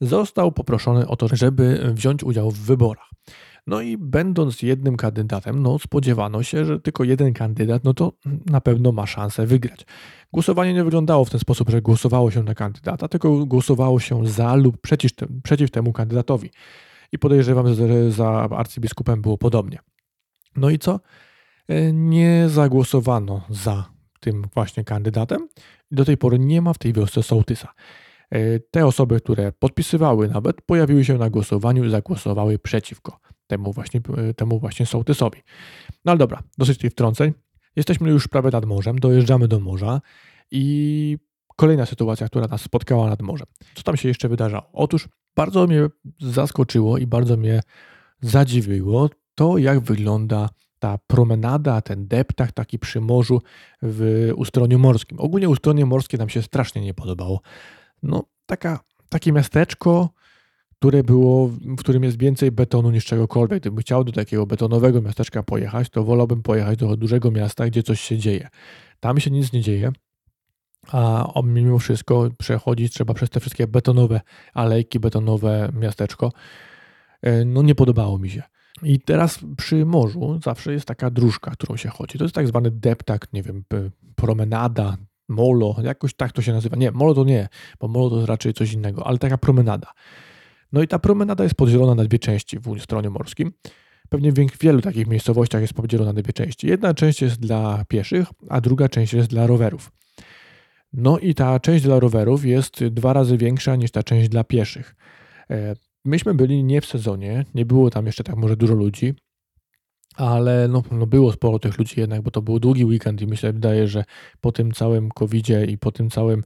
został 0.00 0.52
poproszony 0.52 1.08
o 1.08 1.16
to, 1.16 1.28
żeby 1.32 1.90
wziąć 1.94 2.24
udział 2.24 2.50
w 2.50 2.58
wyborach. 2.58 3.10
No 3.66 3.80
i 3.80 3.98
będąc 3.98 4.62
jednym 4.62 4.96
kandydatem, 4.96 5.62
no 5.62 5.78
spodziewano 5.78 6.42
się, 6.42 6.64
że 6.64 6.80
tylko 6.80 7.04
jeden 7.04 7.32
kandydat, 7.32 7.84
no 7.84 7.94
to 7.94 8.12
na 8.46 8.60
pewno 8.60 8.92
ma 8.92 9.06
szansę 9.06 9.46
wygrać. 9.46 9.86
Głosowanie 10.32 10.74
nie 10.74 10.84
wyglądało 10.84 11.24
w 11.24 11.30
ten 11.30 11.40
sposób, 11.40 11.70
że 11.70 11.82
głosowało 11.82 12.30
się 12.30 12.42
na 12.42 12.54
kandydata, 12.54 13.08
tylko 13.08 13.46
głosowało 13.46 14.00
się 14.00 14.26
za 14.26 14.54
lub 14.54 14.80
przeciw, 14.80 15.12
przeciw 15.42 15.70
temu 15.70 15.92
kandydatowi. 15.92 16.50
I 17.12 17.18
podejrzewam, 17.18 17.74
że 17.74 18.10
za 18.10 18.28
arcybiskupem 18.30 19.22
było 19.22 19.38
podobnie. 19.38 19.78
No 20.56 20.70
i 20.70 20.78
co? 20.78 21.00
E, 21.68 21.92
nie 21.92 22.44
zagłosowano 22.48 23.42
za 23.50 23.90
tym 24.20 24.44
właśnie 24.54 24.84
kandydatem. 24.84 25.48
Do 25.90 26.04
tej 26.04 26.16
pory 26.16 26.38
nie 26.38 26.62
ma 26.62 26.72
w 26.72 26.78
tej 26.78 26.92
wiosce 26.92 27.22
sołtysa. 27.22 27.72
E, 28.30 28.58
te 28.58 28.86
osoby, 28.86 29.20
które 29.20 29.52
podpisywały 29.52 30.28
nawet, 30.28 30.62
pojawiły 30.62 31.04
się 31.04 31.18
na 31.18 31.30
głosowaniu 31.30 31.84
i 31.84 31.90
zagłosowały 31.90 32.58
przeciwko 32.58 33.20
temu 33.46 33.72
właśnie, 33.72 34.00
temu 34.36 34.58
właśnie 34.58 34.86
sołtysowi. 34.86 35.42
No 36.04 36.12
ale 36.12 36.18
dobra, 36.18 36.42
dosyć 36.58 36.78
tych 36.78 36.92
wtrąceń. 36.92 37.32
Jesteśmy 37.76 38.10
już 38.10 38.28
prawie 38.28 38.50
nad 38.50 38.64
morzem, 38.64 38.98
dojeżdżamy 38.98 39.48
do 39.48 39.60
morza 39.60 40.00
i 40.50 41.18
kolejna 41.56 41.86
sytuacja, 41.86 42.26
która 42.26 42.46
nas 42.46 42.62
spotkała 42.62 43.10
nad 43.10 43.22
morzem. 43.22 43.46
Co 43.74 43.82
tam 43.82 43.96
się 43.96 44.08
jeszcze 44.08 44.28
wydarzało? 44.28 44.70
Otóż 44.72 45.08
bardzo 45.36 45.66
mnie 45.66 45.86
zaskoczyło 46.20 46.98
i 46.98 47.06
bardzo 47.06 47.36
mnie 47.36 47.60
zadziwiło 48.20 49.10
to, 49.34 49.58
jak 49.58 49.80
wygląda 49.80 50.48
ta 50.78 50.98
promenada, 51.06 51.80
ten 51.80 52.08
deptak 52.08 52.52
taki 52.52 52.78
przy 52.78 53.00
morzu 53.00 53.42
w 53.82 54.30
ustroniu 54.36 54.78
morskim. 54.78 55.20
Ogólnie 55.20 55.48
ustronie 55.48 55.86
morskie 55.86 56.18
nam 56.18 56.28
się 56.28 56.42
strasznie 56.42 56.82
nie 56.82 56.94
podobało. 56.94 57.40
No, 58.02 58.24
taka, 58.46 58.80
takie 59.08 59.32
miasteczko, 59.32 60.10
które 60.78 61.02
było, 61.02 61.48
w 61.48 61.76
którym 61.76 62.04
jest 62.04 62.18
więcej 62.18 62.52
betonu 62.52 62.90
niż 62.90 63.04
czegokolwiek. 63.04 63.60
Gdybym 63.60 63.78
chciał 63.78 64.04
do 64.04 64.12
takiego 64.12 64.46
betonowego 64.46 65.02
miasteczka 65.02 65.42
pojechać, 65.42 65.90
to 65.90 66.04
wolałbym 66.04 66.42
pojechać 66.42 66.78
do 66.78 66.96
dużego 66.96 67.30
miasta, 67.30 67.66
gdzie 67.66 67.82
coś 67.82 68.00
się 68.00 68.18
dzieje. 68.18 68.48
Tam 69.00 69.20
się 69.20 69.30
nic 69.30 69.52
nie 69.52 69.60
dzieje, 69.60 69.92
a 70.92 71.40
mimo 71.44 71.78
wszystko 71.78 72.28
przechodzić 72.38 72.92
trzeba 72.92 73.14
przez 73.14 73.30
te 73.30 73.40
wszystkie 73.40 73.66
betonowe 73.66 74.20
alejki, 74.54 75.00
betonowe 75.00 75.72
miasteczko. 75.74 76.32
E, 77.22 77.44
no 77.44 77.62
nie 77.62 77.74
podobało 77.74 78.18
mi 78.18 78.30
się. 78.30 78.42
I 78.82 79.00
teraz 79.00 79.40
przy 79.56 79.86
morzu 79.86 80.40
zawsze 80.44 80.72
jest 80.72 80.86
taka 80.86 81.10
dróżka, 81.10 81.50
którą 81.50 81.76
się 81.76 81.88
chodzi. 81.88 82.18
To 82.18 82.24
jest 82.24 82.34
tak 82.34 82.48
zwany 82.48 82.70
deptak, 82.70 83.32
nie 83.32 83.42
wiem, 83.42 83.64
promenada, 84.16 84.96
molo, 85.28 85.76
jakoś 85.82 86.14
tak 86.14 86.32
to 86.32 86.42
się 86.42 86.52
nazywa. 86.52 86.76
Nie, 86.76 86.90
molo 86.90 87.14
to 87.14 87.24
nie, 87.24 87.48
bo 87.80 87.88
molo 87.88 88.10
to 88.10 88.26
raczej 88.26 88.54
coś 88.54 88.72
innego, 88.72 89.06
ale 89.06 89.18
taka 89.18 89.38
promenada. 89.38 89.92
No 90.72 90.82
i 90.82 90.88
ta 90.88 90.98
promenada 90.98 91.44
jest 91.44 91.56
podzielona 91.56 91.94
na 91.94 92.04
dwie 92.04 92.18
części 92.18 92.58
w 92.58 92.82
stronie 92.82 93.10
morskim. 93.10 93.52
Pewnie 94.08 94.32
w 94.32 94.58
wielu 94.60 94.80
takich 94.80 95.06
miejscowościach 95.06 95.60
jest 95.60 95.74
podzielona 95.74 96.12
na 96.12 96.22
dwie 96.22 96.32
części. 96.32 96.66
Jedna 96.66 96.94
część 96.94 97.22
jest 97.22 97.40
dla 97.40 97.84
pieszych, 97.88 98.28
a 98.48 98.60
druga 98.60 98.88
część 98.88 99.12
jest 99.12 99.28
dla 99.28 99.46
rowerów. 99.46 99.92
No 100.92 101.18
i 101.18 101.34
ta 101.34 101.60
część 101.60 101.84
dla 101.84 102.00
rowerów 102.00 102.44
jest 102.44 102.84
dwa 102.84 103.12
razy 103.12 103.36
większa 103.38 103.76
niż 103.76 103.90
ta 103.90 104.02
część 104.02 104.28
dla 104.28 104.44
pieszych. 104.44 104.96
E, 105.50 105.74
myśmy 106.04 106.34
byli 106.34 106.64
nie 106.64 106.80
w 106.80 106.86
sezonie, 106.86 107.44
nie 107.54 107.66
było 107.66 107.90
tam 107.90 108.06
jeszcze 108.06 108.24
tak 108.24 108.36
może 108.36 108.56
dużo 108.56 108.74
ludzi, 108.74 109.14
ale 110.16 110.68
no, 110.68 110.82
no 110.90 111.06
było 111.06 111.32
sporo 111.32 111.58
tych 111.58 111.78
ludzi 111.78 112.00
jednak, 112.00 112.22
bo 112.22 112.30
to 112.30 112.42
był 112.42 112.60
długi 112.60 112.84
weekend 112.84 113.20
i 113.20 113.26
myślę, 113.26 113.52
wydaje, 113.52 113.88
że 113.88 114.04
po 114.40 114.52
tym 114.52 114.72
całym 114.72 115.10
covidzie 115.10 115.64
i 115.64 115.78
po 115.78 115.92
tym 115.92 116.10
całym 116.10 116.42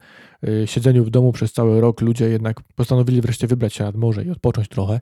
y, 0.48 0.66
siedzeniu 0.66 1.04
w 1.04 1.10
domu 1.10 1.32
przez 1.32 1.52
cały 1.52 1.80
rok 1.80 2.00
ludzie 2.00 2.28
jednak 2.28 2.60
postanowili 2.62 3.20
wreszcie 3.20 3.46
wybrać 3.46 3.74
się 3.74 3.84
nad 3.84 3.96
morze 3.96 4.24
i 4.24 4.30
odpocząć 4.30 4.68
trochę. 4.68 5.00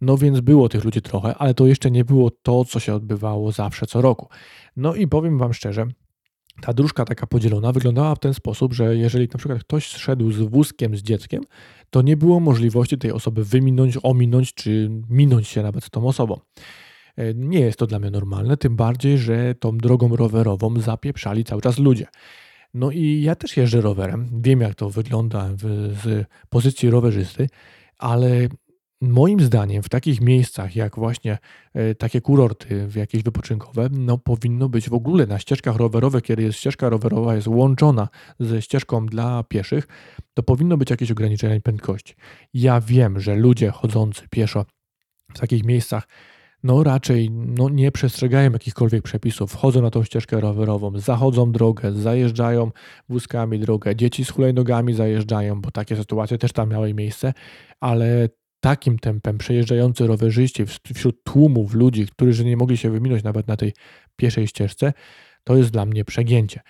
No 0.00 0.16
więc 0.16 0.40
było 0.40 0.68
tych 0.68 0.84
ludzi 0.84 1.02
trochę, 1.02 1.34
ale 1.34 1.54
to 1.54 1.66
jeszcze 1.66 1.90
nie 1.90 2.04
było 2.04 2.30
to, 2.30 2.64
co 2.64 2.80
się 2.80 2.94
odbywało 2.94 3.52
zawsze 3.52 3.86
co 3.86 4.00
roku. 4.00 4.28
No 4.76 4.94
i 4.94 5.08
powiem 5.08 5.38
Wam 5.38 5.54
szczerze, 5.54 5.86
ta 6.60 6.72
dróżka 6.72 7.04
taka 7.04 7.26
podzielona 7.26 7.72
wyglądała 7.72 8.14
w 8.14 8.18
ten 8.18 8.34
sposób, 8.34 8.74
że 8.74 8.96
jeżeli 8.96 9.28
na 9.32 9.38
przykład 9.38 9.60
ktoś 9.60 9.86
szedł 9.86 10.32
z 10.32 10.38
wózkiem 10.38 10.96
z 10.96 11.02
dzieckiem, 11.02 11.42
to 11.90 12.02
nie 12.02 12.16
było 12.16 12.40
możliwości 12.40 12.98
tej 12.98 13.12
osoby 13.12 13.44
wyminąć, 13.44 13.98
ominąć 14.02 14.54
czy 14.54 14.90
minąć 15.10 15.48
się 15.48 15.62
nawet 15.62 15.84
z 15.84 15.90
tą 15.90 16.06
osobą. 16.06 16.40
E, 17.16 17.34
nie 17.34 17.60
jest 17.60 17.78
to 17.78 17.86
dla 17.86 17.98
mnie 17.98 18.10
normalne, 18.10 18.56
tym 18.56 18.76
bardziej, 18.76 19.18
że 19.18 19.54
tą 19.54 19.78
drogą 19.78 20.16
rowerową 20.16 20.80
zapieprzali 20.80 21.44
cały 21.44 21.62
czas 21.62 21.78
ludzie. 21.78 22.06
No 22.74 22.90
i 22.90 23.22
ja 23.22 23.34
też 23.34 23.56
jeżdżę 23.56 23.80
rowerem, 23.80 24.28
wiem 24.42 24.60
jak 24.60 24.74
to 24.74 24.90
wygląda 24.90 25.48
w, 25.52 25.94
z 26.02 26.26
pozycji 26.48 26.90
rowerzysty, 26.90 27.48
ale 27.98 28.48
moim 29.00 29.40
zdaniem 29.40 29.82
w 29.82 29.88
takich 29.88 30.20
miejscach 30.20 30.76
jak 30.76 30.96
właśnie 30.96 31.38
e, 31.74 31.94
takie 31.94 32.20
kurorty 32.20 32.88
jakieś 32.96 33.22
wypoczynkowe, 33.22 33.88
no 33.92 34.18
powinno 34.18 34.68
być 34.68 34.88
w 34.88 34.94
ogóle 34.94 35.26
na 35.26 35.38
ścieżkach 35.38 35.76
rowerowych, 35.76 36.22
kiedy 36.22 36.42
jest 36.42 36.58
ścieżka 36.58 36.88
rowerowa 36.88 37.34
jest 37.34 37.48
łączona 37.48 38.08
ze 38.40 38.62
ścieżką 38.62 39.06
dla 39.06 39.42
pieszych, 39.42 39.88
to 40.34 40.42
powinno 40.42 40.76
być 40.76 40.90
jakieś 40.90 41.10
ograniczenie 41.10 41.60
prędkości. 41.60 42.14
Ja 42.54 42.80
wiem, 42.80 43.20
że 43.20 43.34
ludzie 43.34 43.70
chodzący 43.70 44.28
pieszo 44.30 44.64
w 45.34 45.38
takich 45.38 45.64
miejscach 45.64 46.08
no 46.62 46.82
raczej 46.82 47.30
no, 47.30 47.68
nie 47.68 47.92
przestrzegają 47.92 48.52
jakichkolwiek 48.52 49.02
przepisów, 49.02 49.52
wchodzą 49.52 49.82
na 49.82 49.90
tą 49.90 50.04
ścieżkę 50.04 50.40
rowerową, 50.40 50.98
zachodzą 50.98 51.52
drogę, 51.52 51.92
zajeżdżają 51.92 52.70
wózkami 53.08 53.58
drogę, 53.58 53.96
dzieci 53.96 54.24
z 54.24 54.30
hulajnogami 54.30 54.94
zajeżdżają, 54.94 55.60
bo 55.60 55.70
takie 55.70 55.96
sytuacje 55.96 56.38
też 56.38 56.52
tam 56.52 56.70
miały 56.70 56.94
miejsce, 56.94 57.32
ale 57.80 58.28
takim 58.60 58.98
tempem 58.98 59.38
przejeżdżający 59.38 60.06
rowerzyści 60.06 60.64
wśród 60.94 61.24
tłumów 61.24 61.74
ludzi, 61.74 62.06
którzy 62.06 62.44
nie 62.44 62.56
mogli 62.56 62.76
się 62.76 62.90
wyminąć 62.90 63.22
nawet 63.22 63.48
na 63.48 63.56
tej 63.56 63.72
pierwszej 64.16 64.46
ścieżce, 64.46 64.92
to 65.44 65.56
jest 65.56 65.70
dla 65.70 65.86
mnie 65.86 66.04
przegięcie. 66.04 66.60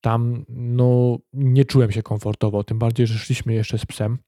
Tam 0.00 0.44
no, 0.48 1.18
nie 1.32 1.64
czułem 1.64 1.92
się 1.92 2.02
komfortowo, 2.02 2.64
tym 2.64 2.78
bardziej, 2.78 3.06
że 3.06 3.18
szliśmy 3.18 3.54
jeszcze 3.54 3.78
z 3.78 3.86
psem 3.86 4.18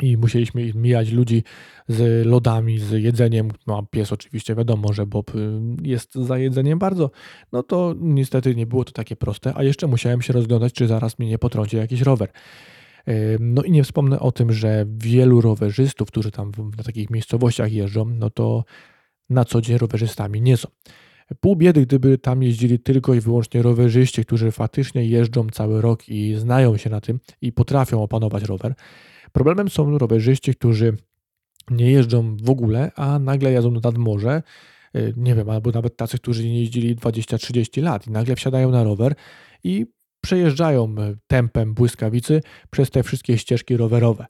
i 0.00 0.16
musieliśmy 0.16 0.72
mijać 0.74 1.10
ludzi 1.10 1.42
z 1.88 2.26
lodami, 2.26 2.78
z 2.78 2.90
jedzeniem. 2.90 3.50
No, 3.66 3.86
pies 3.90 4.12
oczywiście 4.12 4.54
wiadomo, 4.54 4.92
że 4.92 5.06
Bob 5.06 5.34
y, 5.34 5.60
jest 5.82 6.14
za 6.14 6.38
jedzeniem 6.38 6.78
bardzo. 6.78 7.10
No 7.52 7.62
to 7.62 7.94
niestety 8.00 8.54
nie 8.54 8.66
było 8.66 8.84
to 8.84 8.92
takie 8.92 9.16
proste, 9.16 9.52
a 9.56 9.62
jeszcze 9.62 9.86
musiałem 9.86 10.22
się 10.22 10.32
rozglądać, 10.32 10.72
czy 10.72 10.86
zaraz 10.86 11.18
mnie 11.18 11.28
nie 11.28 11.38
potrąci 11.38 11.76
jakiś 11.76 12.00
rower. 12.00 12.28
No 13.40 13.62
i 13.62 13.70
nie 13.70 13.84
wspomnę 13.84 14.20
o 14.20 14.32
tym, 14.32 14.52
że 14.52 14.86
wielu 14.88 15.40
rowerzystów, 15.40 16.08
którzy 16.08 16.30
tam 16.30 16.52
na 16.76 16.84
takich 16.84 17.10
miejscowościach 17.10 17.72
jeżdżą, 17.72 18.04
no 18.04 18.30
to 18.30 18.64
na 19.30 19.44
co 19.44 19.60
dzień 19.60 19.78
rowerzystami 19.78 20.42
nie 20.42 20.56
są. 20.56 20.68
Pół 21.40 21.56
biedy, 21.56 21.86
gdyby 21.86 22.18
tam 22.18 22.42
jeździli 22.42 22.78
tylko 22.78 23.14
i 23.14 23.20
wyłącznie 23.20 23.62
rowerzyści, 23.62 24.24
którzy 24.24 24.50
faktycznie 24.50 25.04
jeżdżą 25.04 25.46
cały 25.46 25.80
rok 25.80 26.08
i 26.08 26.34
znają 26.34 26.76
się 26.76 26.90
na 26.90 27.00
tym 27.00 27.20
i 27.40 27.52
potrafią 27.52 28.02
opanować 28.02 28.44
rower. 28.44 28.74
Problemem 29.32 29.68
są 29.68 29.98
rowerzyści, 29.98 30.54
którzy 30.54 30.96
nie 31.70 31.90
jeżdżą 31.90 32.36
w 32.36 32.50
ogóle, 32.50 32.92
a 32.96 33.18
nagle 33.18 33.52
jadą 33.52 33.70
nad 33.70 33.98
morze, 33.98 34.42
y, 34.96 35.14
nie 35.16 35.34
wiem, 35.34 35.50
albo 35.50 35.70
nawet 35.70 35.96
tacy, 35.96 36.18
którzy 36.18 36.44
nie 36.44 36.60
jeździli 36.60 36.96
20-30 36.96 37.82
lat 37.82 38.06
i 38.06 38.10
nagle 38.10 38.36
wsiadają 38.36 38.70
na 38.70 38.84
rower 38.84 39.14
i 39.64 39.86
przejeżdżają 40.20 40.94
y, 40.98 41.18
tempem 41.26 41.74
błyskawicy 41.74 42.40
przez 42.70 42.90
te 42.90 43.02
wszystkie 43.02 43.38
ścieżki 43.38 43.76
rowerowe. 43.76 44.26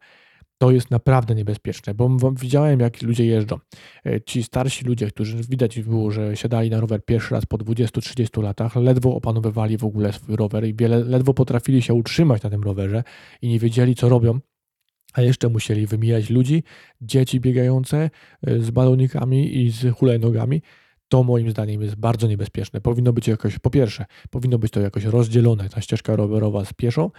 To 0.58 0.70
jest 0.70 0.90
naprawdę 0.90 1.34
niebezpieczne, 1.34 1.94
bo 1.94 2.32
widziałem, 2.32 2.80
jak 2.80 3.02
ludzie 3.02 3.26
jeżdżą. 3.26 3.58
Y, 4.06 4.22
ci 4.26 4.42
starsi 4.42 4.84
ludzie, 4.84 5.06
którzy 5.06 5.36
widać 5.36 5.80
było, 5.80 6.10
że 6.10 6.36
siadali 6.36 6.70
na 6.70 6.80
rower 6.80 7.04
pierwszy 7.04 7.34
raz 7.34 7.46
po 7.46 7.58
20-30 7.58 8.42
latach, 8.42 8.76
ledwo 8.76 9.14
opanowywali 9.14 9.76
w 9.76 9.84
ogóle 9.84 10.12
swój 10.12 10.36
rower 10.36 10.64
i 10.66 10.74
wiele, 10.74 11.04
ledwo 11.04 11.34
potrafili 11.34 11.82
się 11.82 11.94
utrzymać 11.94 12.42
na 12.42 12.50
tym 12.50 12.62
rowerze 12.62 13.02
i 13.42 13.48
nie 13.48 13.58
wiedzieli, 13.58 13.94
co 13.94 14.08
robią 14.08 14.40
a 15.12 15.22
jeszcze 15.22 15.48
musieli 15.48 15.86
wymijać 15.86 16.30
ludzi, 16.30 16.62
dzieci 17.00 17.40
biegające 17.40 18.10
e, 18.46 18.60
z 18.60 18.70
balonikami 18.70 19.58
i 19.58 19.70
z 19.70 19.96
hulajnogami. 19.96 20.62
To 21.08 21.22
moim 21.22 21.50
zdaniem 21.50 21.82
jest 21.82 21.94
bardzo 21.94 22.26
niebezpieczne. 22.26 22.80
Powinno 22.80 23.12
być 23.12 23.28
jakoś, 23.28 23.58
po 23.58 23.70
pierwsze, 23.70 24.06
powinno 24.30 24.58
być 24.58 24.72
to 24.72 24.80
jakoś 24.80 25.04
rozdzielone, 25.04 25.68
ta 25.68 25.80
ścieżka 25.80 26.16
rowerowa 26.16 26.64
z 26.64 26.72
pieszą, 26.72 27.10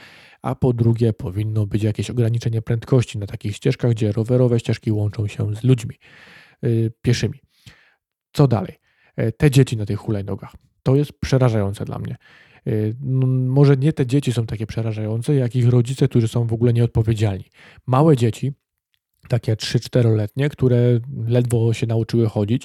a 0.41 0.55
po 0.55 0.73
drugie, 0.73 1.13
powinno 1.13 1.65
być 1.65 1.83
jakieś 1.83 2.09
ograniczenie 2.09 2.61
prędkości 2.61 3.17
na 3.17 3.27
takich 3.27 3.55
ścieżkach, 3.55 3.91
gdzie 3.91 4.11
rowerowe 4.11 4.59
ścieżki 4.59 4.91
łączą 4.91 5.27
się 5.27 5.55
z 5.55 5.63
ludźmi 5.63 5.95
yy, 6.61 6.91
pieszymi. 7.01 7.39
Co 8.33 8.47
dalej? 8.47 8.75
E, 9.15 9.31
te 9.31 9.51
dzieci 9.51 9.77
na 9.77 9.85
tych 9.85 9.99
hulajnogach. 9.99 10.53
To 10.83 10.95
jest 10.95 11.13
przerażające 11.13 11.85
dla 11.85 11.99
mnie. 11.99 12.15
Y, 12.67 12.95
no, 13.01 13.27
może 13.27 13.77
nie 13.77 13.93
te 13.93 14.05
dzieci 14.05 14.33
są 14.33 14.45
takie 14.45 14.67
przerażające, 14.67 15.35
jak 15.35 15.55
ich 15.55 15.69
rodzice, 15.69 16.07
którzy 16.07 16.27
są 16.27 16.47
w 16.47 16.53
ogóle 16.53 16.73
nieodpowiedzialni. 16.73 17.45
Małe 17.87 18.17
dzieci, 18.17 18.53
takie 19.27 19.55
3-4-letnie, 19.55 20.49
które 20.49 20.99
ledwo 21.27 21.73
się 21.73 21.87
nauczyły 21.87 22.29
chodzić, 22.29 22.63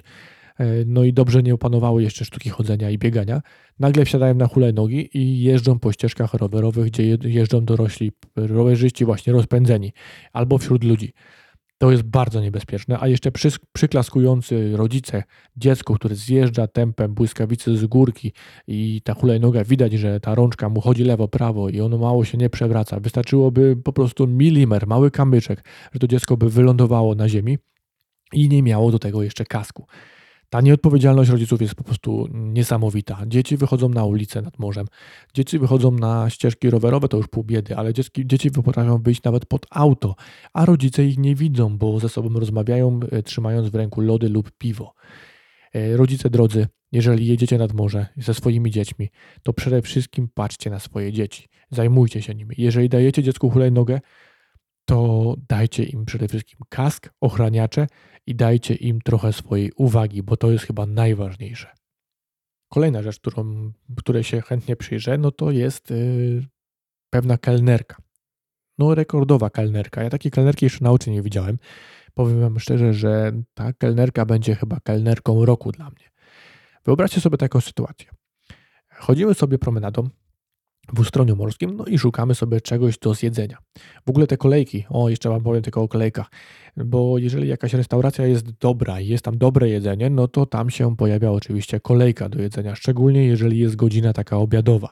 y, 0.60 0.84
no 0.86 1.04
i 1.04 1.12
dobrze 1.12 1.42
nie 1.42 1.54
opanowały 1.54 2.02
jeszcze 2.02 2.24
sztuki 2.24 2.50
chodzenia 2.50 2.90
i 2.90 2.98
biegania, 2.98 3.42
nagle 3.78 4.04
wsiadają 4.04 4.34
na 4.34 4.46
hulajnogi 4.46 5.18
i 5.18 5.42
jeżdżą 5.42 5.78
po 5.78 5.92
ścieżkach 5.92 6.34
rowerowych, 6.34 6.86
gdzie 6.86 7.18
jeżdżą 7.22 7.64
dorośli 7.64 8.12
rowerzyści 8.36 9.04
właśnie 9.04 9.32
rozpędzeni 9.32 9.92
albo 10.32 10.58
wśród 10.58 10.84
ludzi. 10.84 11.12
To 11.78 11.90
jest 11.90 12.02
bardzo 12.02 12.40
niebezpieczne, 12.40 12.98
a 13.00 13.08
jeszcze 13.08 13.32
przy, 13.32 13.48
przyklaskujący 13.72 14.76
rodzice 14.76 15.22
dziecku, 15.56 15.94
który 15.94 16.14
zjeżdża 16.14 16.66
tempem 16.66 17.14
błyskawicy 17.14 17.76
z 17.76 17.86
górki 17.86 18.32
i 18.66 19.00
ta 19.04 19.14
hulajnoga 19.14 19.64
widać, 19.64 19.92
że 19.92 20.20
ta 20.20 20.34
rączka 20.34 20.68
mu 20.68 20.80
chodzi 20.80 21.04
lewo, 21.04 21.28
prawo 21.28 21.68
i 21.68 21.80
ono 21.80 21.98
mało 21.98 22.24
się 22.24 22.38
nie 22.38 22.50
przewraca. 22.50 23.00
Wystarczyłoby 23.00 23.76
po 23.76 23.92
prostu 23.92 24.26
milimetr, 24.26 24.86
mały 24.86 25.10
kamyczek, 25.10 25.64
że 25.92 26.00
to 26.00 26.06
dziecko 26.06 26.36
by 26.36 26.50
wylądowało 26.50 27.14
na 27.14 27.28
ziemi 27.28 27.58
i 28.32 28.48
nie 28.48 28.62
miało 28.62 28.90
do 28.90 28.98
tego 28.98 29.22
jeszcze 29.22 29.44
kasku. 29.44 29.86
Ta 30.54 30.60
nieodpowiedzialność 30.60 31.30
rodziców 31.30 31.62
jest 31.62 31.74
po 31.74 31.84
prostu 31.84 32.28
niesamowita. 32.32 33.22
Dzieci 33.26 33.56
wychodzą 33.56 33.88
na 33.88 34.04
ulicę 34.04 34.42
nad 34.42 34.58
morzem, 34.58 34.86
dzieci 35.34 35.58
wychodzą 35.58 35.90
na 35.90 36.30
ścieżki 36.30 36.70
rowerowe, 36.70 37.08
to 37.08 37.16
już 37.16 37.28
pół 37.28 37.44
biedy, 37.44 37.76
ale 37.76 37.94
dzieci, 37.94 38.10
dzieci 38.16 38.50
potrafią 38.50 39.02
wyjść 39.02 39.22
nawet 39.22 39.46
pod 39.46 39.66
auto, 39.70 40.14
a 40.52 40.64
rodzice 40.64 41.04
ich 41.04 41.18
nie 41.18 41.34
widzą, 41.34 41.78
bo 41.78 42.00
ze 42.00 42.08
sobą 42.08 42.28
rozmawiają, 42.40 43.00
e, 43.10 43.22
trzymając 43.22 43.68
w 43.68 43.74
ręku 43.74 44.00
lody 44.00 44.28
lub 44.28 44.50
piwo. 44.58 44.94
E, 45.72 45.96
rodzice 45.96 46.30
drodzy, 46.30 46.66
jeżeli 46.92 47.26
jedziecie 47.26 47.58
nad 47.58 47.72
morze 47.72 48.06
ze 48.16 48.34
swoimi 48.34 48.70
dziećmi, 48.70 49.08
to 49.42 49.52
przede 49.52 49.82
wszystkim 49.82 50.28
patrzcie 50.34 50.70
na 50.70 50.78
swoje 50.78 51.12
dzieci, 51.12 51.48
zajmujcie 51.70 52.22
się 52.22 52.34
nimi. 52.34 52.54
Jeżeli 52.58 52.88
dajecie 52.88 53.22
dziecku 53.22 53.50
hulajnogę, 53.50 54.00
to 54.84 55.34
dajcie 55.48 55.84
im 55.84 56.04
przede 56.04 56.28
wszystkim 56.28 56.58
kask, 56.68 57.10
ochraniacze 57.20 57.86
i 58.26 58.34
dajcie 58.34 58.74
im 58.74 59.00
trochę 59.00 59.32
swojej 59.32 59.72
uwagi, 59.76 60.22
bo 60.22 60.36
to 60.36 60.50
jest 60.50 60.64
chyba 60.64 60.86
najważniejsze. 60.86 61.68
Kolejna 62.68 63.02
rzecz, 63.02 63.20
którą, 63.20 63.72
której 63.96 64.24
się 64.24 64.40
chętnie 64.40 64.76
przyjrzę, 64.76 65.18
no 65.18 65.30
to 65.30 65.50
jest 65.50 65.90
yy, 65.90 66.46
pewna 67.10 67.38
kelnerka. 67.38 67.96
No, 68.78 68.94
rekordowa 68.94 69.50
kelnerka. 69.50 70.02
Ja 70.02 70.10
takiej 70.10 70.32
kelnerki 70.32 70.66
jeszcze 70.66 70.84
na 70.84 70.90
oczy 70.90 71.10
nie 71.10 71.22
widziałem. 71.22 71.58
Powiem 72.14 72.40
Wam 72.40 72.60
szczerze, 72.60 72.94
że 72.94 73.32
ta 73.54 73.72
kelnerka 73.72 74.26
będzie 74.26 74.54
chyba 74.54 74.80
kelnerką 74.80 75.44
roku 75.44 75.72
dla 75.72 75.90
mnie. 75.90 76.10
Wyobraźcie 76.84 77.20
sobie 77.20 77.38
taką 77.38 77.60
sytuację. 77.60 78.06
Chodzimy 78.90 79.34
sobie 79.34 79.58
promenadą, 79.58 80.08
w 80.92 81.00
ustroniu 81.00 81.36
morskim, 81.36 81.76
no 81.76 81.84
i 81.84 81.98
szukamy 81.98 82.34
sobie 82.34 82.60
czegoś 82.60 82.98
do 82.98 83.14
zjedzenia. 83.14 83.58
W 84.06 84.10
ogóle 84.10 84.26
te 84.26 84.36
kolejki, 84.36 84.84
o 84.88 85.08
jeszcze 85.08 85.28
Wam 85.28 85.42
powiem 85.42 85.62
tylko 85.62 85.82
o 85.82 85.88
kolejkach, 85.88 86.26
bo 86.76 87.18
jeżeli 87.18 87.48
jakaś 87.48 87.74
restauracja 87.74 88.26
jest 88.26 88.50
dobra 88.50 89.00
i 89.00 89.08
jest 89.08 89.24
tam 89.24 89.38
dobre 89.38 89.68
jedzenie, 89.68 90.10
no 90.10 90.28
to 90.28 90.46
tam 90.46 90.70
się 90.70 90.96
pojawia 90.96 91.30
oczywiście 91.30 91.80
kolejka 91.80 92.28
do 92.28 92.42
jedzenia, 92.42 92.74
szczególnie 92.74 93.26
jeżeli 93.26 93.58
jest 93.58 93.76
godzina 93.76 94.12
taka 94.12 94.36
obiadowa. 94.36 94.88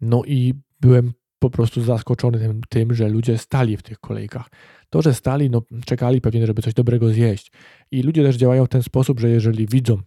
No 0.00 0.22
i 0.26 0.54
byłem 0.80 1.12
po 1.38 1.50
prostu 1.50 1.82
zaskoczony 1.82 2.38
tym, 2.38 2.60
tym, 2.68 2.94
że 2.94 3.08
ludzie 3.08 3.38
stali 3.38 3.76
w 3.76 3.82
tych 3.82 3.98
kolejkach. 3.98 4.50
To, 4.90 5.02
że 5.02 5.14
stali, 5.14 5.50
no 5.50 5.62
czekali 5.86 6.20
pewnie, 6.20 6.46
żeby 6.46 6.62
coś 6.62 6.74
dobrego 6.74 7.08
zjeść. 7.08 7.52
I 7.90 8.02
ludzie 8.02 8.22
też 8.22 8.36
działają 8.36 8.66
w 8.66 8.68
ten 8.68 8.82
sposób, 8.82 9.20
że 9.20 9.28
jeżeli 9.28 9.66
widzą, 9.66 9.98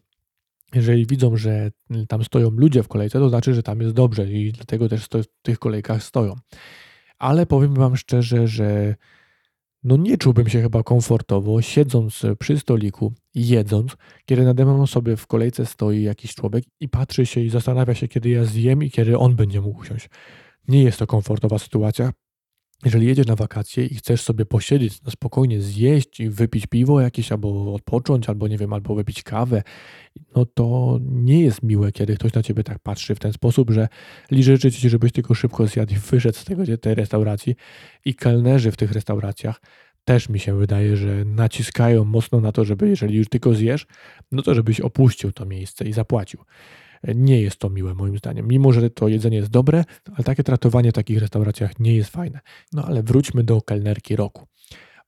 jeżeli 0.75 1.05
widzą, 1.05 1.38
że 1.38 1.71
tam 2.07 2.23
stoją 2.23 2.49
ludzie 2.49 2.84
w 2.84 2.88
kolejce, 2.88 3.19
to 3.19 3.29
znaczy, 3.29 3.53
że 3.53 3.63
tam 3.63 3.81
jest 3.81 3.93
dobrze 3.93 4.31
i 4.31 4.51
dlatego 4.51 4.89
też 4.89 5.05
w 5.05 5.41
tych 5.41 5.60
kolejkach 5.60 6.03
stoją. 6.03 6.36
Ale 7.17 7.45
powiem 7.45 7.73
Wam 7.73 7.97
szczerze, 7.97 8.47
że 8.47 8.95
no 9.84 9.97
nie 9.97 10.17
czułbym 10.17 10.49
się 10.49 10.62
chyba 10.62 10.84
komfortowo 10.84 11.62
siedząc 11.62 12.21
przy 12.39 12.60
stoliku 12.60 13.13
jedząc, 13.36 13.97
kiedy 14.25 14.43
nade 14.43 14.65
mną 14.65 14.88
sobie 14.88 15.17
w 15.17 15.27
kolejce 15.27 15.65
stoi 15.65 16.01
jakiś 16.01 16.36
człowiek 16.36 16.63
i 16.79 16.89
patrzy 16.89 17.25
się 17.25 17.41
i 17.41 17.49
zastanawia 17.49 17.95
się, 17.95 18.07
kiedy 18.07 18.29
ja 18.29 18.45
zjem 18.45 18.84
i 18.84 18.91
kiedy 18.91 19.17
on 19.17 19.36
będzie 19.36 19.62
mógł 19.62 19.79
usiąść. 19.79 20.10
Nie 20.67 20.84
jest 20.84 20.99
to 20.99 21.07
komfortowa 21.07 21.60
sytuacja. 21.60 22.12
Jeżeli 22.86 23.08
jedziesz 23.08 23.28
na 23.28 23.36
wakacje 23.36 23.86
i 23.86 23.96
chcesz 23.96 24.22
sobie 24.22 24.46
posiedzieć, 24.46 25.04
na 25.04 25.12
spokojnie 25.12 25.62
zjeść 25.62 26.20
i 26.20 26.30
wypić 26.30 26.67
piwo 26.67 27.02
jakieś, 27.02 27.32
albo 27.32 27.74
odpocząć, 27.74 28.30
albo 28.30 28.48
nie 28.48 28.58
wiem, 28.58 28.74
albo 28.74 28.96
wypić 28.96 29.24
kawę, 29.24 29.63
no 30.36 30.46
to 30.46 31.00
nie 31.02 31.41
jest 31.41 31.63
miłe, 31.63 31.91
kiedy 31.91 32.15
ktoś 32.15 32.34
na 32.34 32.44
ciebie 32.44 32.63
tak 32.63 32.80
patrzy 32.80 33.15
w 33.15 33.20
ten 33.20 33.34
sposób, 33.34 33.72
że 33.72 33.88
liczy 34.32 34.72
ci, 34.72 34.89
żebyś 34.89 35.12
tylko 35.12 35.34
szybko 35.34 35.67
zjadł 35.67 35.94
i 35.94 35.98
wyszedł 35.98 36.38
z 36.38 36.44
tego, 36.44 36.78
tej 36.78 36.96
restauracji. 36.96 37.56
I 38.06 38.15
kelnerzy 38.15 38.72
w 38.72 38.78
tych 38.78 38.91
restauracjach 38.91 39.62
też 40.06 40.30
mi 40.30 40.39
się 40.39 40.58
wydaje, 40.58 40.98
że 40.98 41.26
naciskają 41.26 42.06
mocno 42.06 42.41
na 42.41 42.52
to, 42.52 42.65
żeby 42.65 42.89
jeżeli 42.89 43.17
już 43.17 43.30
tylko 43.30 43.54
zjesz, 43.54 43.88
no 44.32 44.41
to 44.41 44.54
żebyś 44.54 44.82
opuścił 44.82 45.32
to 45.32 45.46
miejsce 45.46 45.86
i 45.86 45.94
zapłacił. 45.94 46.39
Nie 47.03 47.41
jest 47.41 47.57
to 47.57 47.69
miłe 47.69 47.93
moim 47.93 48.17
zdaniem. 48.17 48.47
Mimo, 48.47 48.73
że 48.73 48.89
to 48.89 49.07
jedzenie 49.07 49.37
jest 49.37 49.49
dobre, 49.49 49.83
ale 50.15 50.23
takie 50.23 50.43
traktowanie 50.43 50.91
w 50.91 50.93
takich 50.93 51.19
restauracjach 51.19 51.79
nie 51.79 51.95
jest 51.95 52.09
fajne. 52.09 52.39
No 52.73 52.85
ale 52.85 53.03
wróćmy 53.03 53.43
do 53.43 53.61
kelnerki 53.61 54.15
roku. 54.15 54.47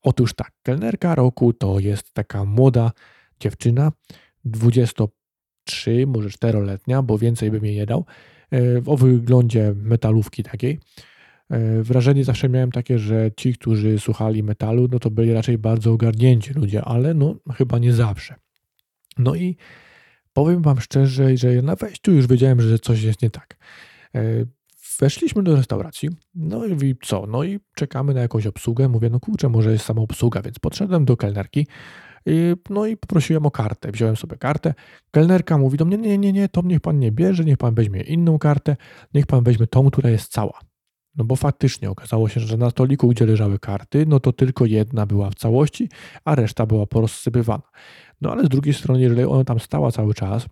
Otóż 0.01 0.34
tak, 0.34 0.51
kelnerka 0.63 1.15
roku 1.15 1.53
to 1.53 1.79
jest 1.79 2.13
taka 2.13 2.45
młoda 2.45 2.91
dziewczyna, 3.39 3.91
23, 4.45 6.08
może 6.08 6.29
4-letnia, 6.29 7.01
bo 7.01 7.17
więcej 7.17 7.51
bym 7.51 7.65
jej 7.65 7.75
nie 7.75 7.86
dał, 7.86 8.06
e, 8.53 8.58
o 8.86 8.97
wyglądzie 8.97 9.73
metalówki 9.75 10.43
takiej. 10.43 10.79
E, 11.49 11.84
wrażenie 11.84 12.23
zawsze 12.23 12.49
miałem 12.49 12.71
takie, 12.71 12.99
że 12.99 13.32
ci, 13.38 13.53
którzy 13.53 13.99
słuchali 13.99 14.43
metalu, 14.43 14.88
no 14.91 14.99
to 14.99 15.12
byli 15.12 15.34
raczej 15.34 15.58
bardzo 15.58 15.91
ogarnięci 15.91 16.53
ludzie, 16.53 16.82
ale 16.82 17.13
no 17.13 17.36
chyba 17.53 17.79
nie 17.79 17.93
zawsze. 17.93 18.36
No 19.17 19.36
i 19.36 19.58
Powiem 20.34 20.62
Wam 20.62 20.82
szczerze, 20.82 21.38
że 21.38 21.62
na 21.62 21.76
wejściu 21.76 22.12
już 22.12 22.28
wiedziałem, 22.28 22.62
że 22.62 22.80
coś 22.80 23.04
jest 23.04 23.22
nie 23.22 23.30
tak. 23.30 23.58
E, 24.15 24.22
weszliśmy 25.00 25.43
do 25.43 25.56
restauracji, 25.56 26.10
no 26.36 26.65
i 26.65 26.96
co? 27.04 27.28
No 27.28 27.43
i 27.43 27.60
czekamy 27.76 28.13
na 28.13 28.22
jakąś 28.22 28.48
obsługę. 28.48 28.89
Mówię, 28.89 29.10
no 29.10 29.19
kurczę, 29.19 29.50
może 29.50 29.72
jest 29.72 29.86
sama 29.86 30.02
obsługa, 30.02 30.41
więc 30.41 30.60
podszedłem 30.60 31.06
do 31.06 31.17
kelnerki. 31.17 31.67
No 32.69 32.86
i 32.86 32.98
poprosiłem 32.98 33.46
o 33.46 33.52
kartę. 33.52 33.91
Wziąłem 33.91 34.15
sobie 34.15 34.38
kartę. 34.38 34.74
Kelnerka 35.12 35.58
mówi 35.58 35.78
do 35.78 35.86
mnie: 35.86 35.98
Nie, 35.98 36.17
nie, 36.17 36.34
nie, 36.34 36.50
to 36.50 36.62
niech 36.65 36.80
pan 36.80 37.00
nie 37.00 37.12
bierze, 37.12 37.43
niech 37.46 37.58
pan 37.58 37.76
weźmie 37.76 38.02
inną 38.02 38.39
kartę, 38.39 38.76
niech 39.13 39.26
pan 39.26 39.43
weźmie 39.43 39.67
tą, 39.67 39.89
która 39.91 40.10
jest 40.10 40.32
cała. 40.32 40.60
No 41.15 41.23
bo 41.23 41.36
faktycznie 41.36 41.89
okazało 41.89 42.30
się, 42.30 42.39
że 42.39 42.58
na 42.58 42.69
stoliku, 42.69 43.08
gdzie 43.08 43.26
leżały 43.26 43.60
karty, 43.60 44.06
no 44.08 44.19
to 44.19 44.34
tylko 44.34 44.65
jedna 44.65 45.06
była 45.06 45.30
w 45.30 45.36
całości, 45.36 45.89
a 46.26 46.36
reszta 46.36 46.65
była 46.65 46.86
porozsypywana. 46.86 47.63
No 48.21 48.32
ale 48.32 48.45
z 48.45 48.49
drugiej 48.49 48.73
strony, 48.73 49.02
jeżeli 49.02 49.23
ona 49.23 49.43
tam 49.43 49.60
stała 49.60 49.91
cały 49.91 50.13
czas, 50.13 50.47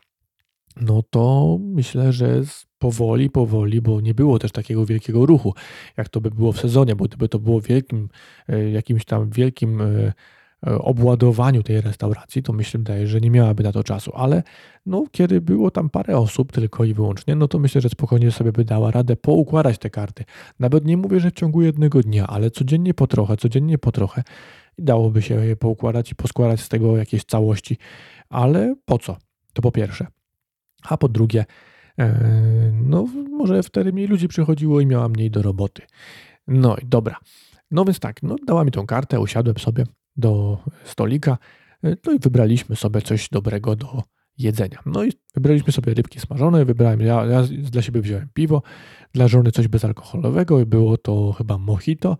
no 0.81 1.03
to 1.09 1.57
myślę, 1.61 2.13
że 2.13 2.41
powoli, 2.77 3.29
powoli, 3.29 3.81
bo 3.81 4.01
nie 4.01 4.13
było 4.13 4.39
też 4.39 4.51
takiego 4.51 4.85
wielkiego 4.85 5.25
ruchu, 5.25 5.53
jak 5.97 6.09
to 6.09 6.21
by 6.21 6.31
było 6.31 6.51
w 6.51 6.59
sezonie, 6.59 6.95
bo 6.95 7.05
gdyby 7.05 7.29
to 7.29 7.39
było 7.39 7.61
wielkim, 7.61 8.09
e, 8.47 8.69
jakimś 8.69 9.05
tam 9.05 9.29
wielkim 9.29 9.81
e, 9.81 10.13
obładowaniu 10.67 11.63
tej 11.63 11.81
restauracji, 11.81 12.43
to 12.43 12.53
myślę, 12.53 13.07
że 13.07 13.21
nie 13.21 13.31
miałaby 13.31 13.63
na 13.63 13.71
to 13.71 13.83
czasu, 13.83 14.11
ale 14.15 14.43
no, 14.85 15.03
kiedy 15.11 15.41
było 15.41 15.71
tam 15.71 15.89
parę 15.89 16.17
osób 16.17 16.51
tylko 16.51 16.83
i 16.83 16.93
wyłącznie, 16.93 17.35
no 17.35 17.47
to 17.47 17.59
myślę, 17.59 17.81
że 17.81 17.89
spokojnie 17.89 18.31
sobie 18.31 18.51
by 18.51 18.65
dała 18.65 18.91
radę 18.91 19.15
poukładać 19.15 19.77
te 19.77 19.89
karty. 19.89 20.23
Nawet 20.59 20.85
nie 20.85 20.97
mówię, 20.97 21.19
że 21.19 21.29
w 21.29 21.33
ciągu 21.33 21.61
jednego 21.61 22.01
dnia, 22.01 22.27
ale 22.27 22.51
codziennie 22.51 22.93
po 22.93 23.07
trochę, 23.07 23.37
codziennie 23.37 23.77
po 23.77 23.91
trochę 23.91 24.23
dałoby 24.77 25.21
się 25.21 25.45
je 25.45 25.55
poukładać 25.55 26.11
i 26.11 26.15
poskładać 26.15 26.61
z 26.61 26.69
tego 26.69 26.97
jakieś 26.97 27.23
całości. 27.23 27.77
Ale 28.29 28.75
po 28.85 28.97
co? 28.97 29.17
To 29.53 29.61
po 29.61 29.71
pierwsze. 29.71 30.07
A 30.83 30.97
po 30.97 31.09
drugie, 31.09 31.45
e, 31.99 32.19
no 32.73 33.07
może 33.31 33.63
wtedy 33.63 33.93
mniej 33.93 34.07
ludzi 34.07 34.27
przychodziło 34.27 34.81
i 34.81 34.85
miała 34.85 35.09
mniej 35.09 35.31
do 35.31 35.41
roboty. 35.41 35.81
No 36.47 36.75
i 36.77 36.85
dobra. 36.85 37.15
No 37.71 37.85
więc 37.85 37.99
tak, 37.99 38.23
no 38.23 38.35
dała 38.47 38.63
mi 38.63 38.71
tą 38.71 38.85
kartę, 38.85 39.19
usiadłem 39.19 39.57
sobie 39.57 39.85
do 40.15 40.57
stolika, 40.83 41.37
e, 41.83 41.95
no 42.05 42.13
i 42.13 42.19
wybraliśmy 42.19 42.75
sobie 42.75 43.01
coś 43.01 43.29
dobrego 43.29 43.75
do 43.75 44.03
jedzenia. 44.37 44.79
No 44.85 45.03
i 45.03 45.11
wybraliśmy 45.35 45.73
sobie 45.73 45.93
rybki 45.93 46.19
smażone, 46.19 46.65
wybrałem, 46.65 47.01
ja, 47.01 47.25
ja 47.25 47.43
dla 47.43 47.81
siebie 47.81 48.01
wziąłem 48.01 48.29
piwo, 48.33 48.61
dla 49.13 49.27
żony 49.27 49.51
coś 49.51 49.67
bezalkoholowego 49.67 50.59
i 50.59 50.65
było 50.65 50.97
to 50.97 51.31
chyba 51.31 51.57
mojito 51.57 52.17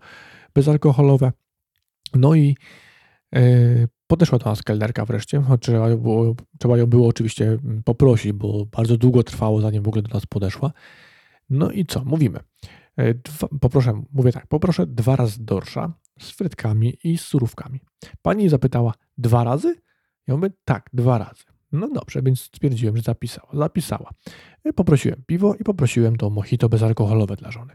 bezalkoholowe. 0.54 1.32
No 2.14 2.34
i 2.34 2.56
e, 3.34 3.40
podeszła 4.06 4.38
do 4.38 4.44
nas 4.44 4.62
kelnerka 4.62 5.04
wreszcie, 5.04 5.42
trzeba, 5.60 5.96
było, 5.96 6.34
trzeba 6.58 6.78
ją 6.78 6.86
było 6.86 7.08
oczywiście 7.08 7.46
mm, 7.46 7.82
poprosić, 7.82 8.32
bo 8.32 8.66
bardzo 8.66 8.96
długo 8.96 9.22
trwało, 9.22 9.60
zanim 9.60 9.82
w 9.82 9.88
ogóle 9.88 10.02
do 10.02 10.14
nas 10.14 10.26
podeszła. 10.26 10.72
No 11.50 11.70
i 11.70 11.86
co? 11.86 12.04
Mówimy. 12.04 12.40
E, 12.96 13.14
dwa, 13.14 13.48
poproszę, 13.60 14.02
mówię 14.12 14.32
tak, 14.32 14.46
poproszę 14.46 14.86
dwa 14.86 15.16
razy 15.16 15.44
dorsza 15.44 15.92
z 16.18 16.30
frytkami 16.30 16.98
i 17.04 17.18
z 17.18 17.24
surówkami. 17.24 17.80
Pani 18.22 18.48
zapytała, 18.48 18.94
dwa 19.18 19.44
razy? 19.44 19.76
Ja 20.26 20.36
mówię, 20.36 20.50
tak, 20.64 20.90
dwa 20.92 21.18
razy. 21.18 21.44
No 21.72 21.88
dobrze, 21.88 22.22
więc 22.22 22.40
stwierdziłem, 22.40 22.96
że 22.96 23.02
zapisała. 23.02 23.48
Zapisała. 23.52 24.10
E, 24.64 24.72
poprosiłem 24.72 25.22
piwo 25.26 25.54
i 25.54 25.64
poprosiłem 25.64 26.16
to 26.16 26.30
mojito 26.30 26.68
bezalkoholowe 26.68 27.36
dla 27.36 27.50
żony. 27.50 27.74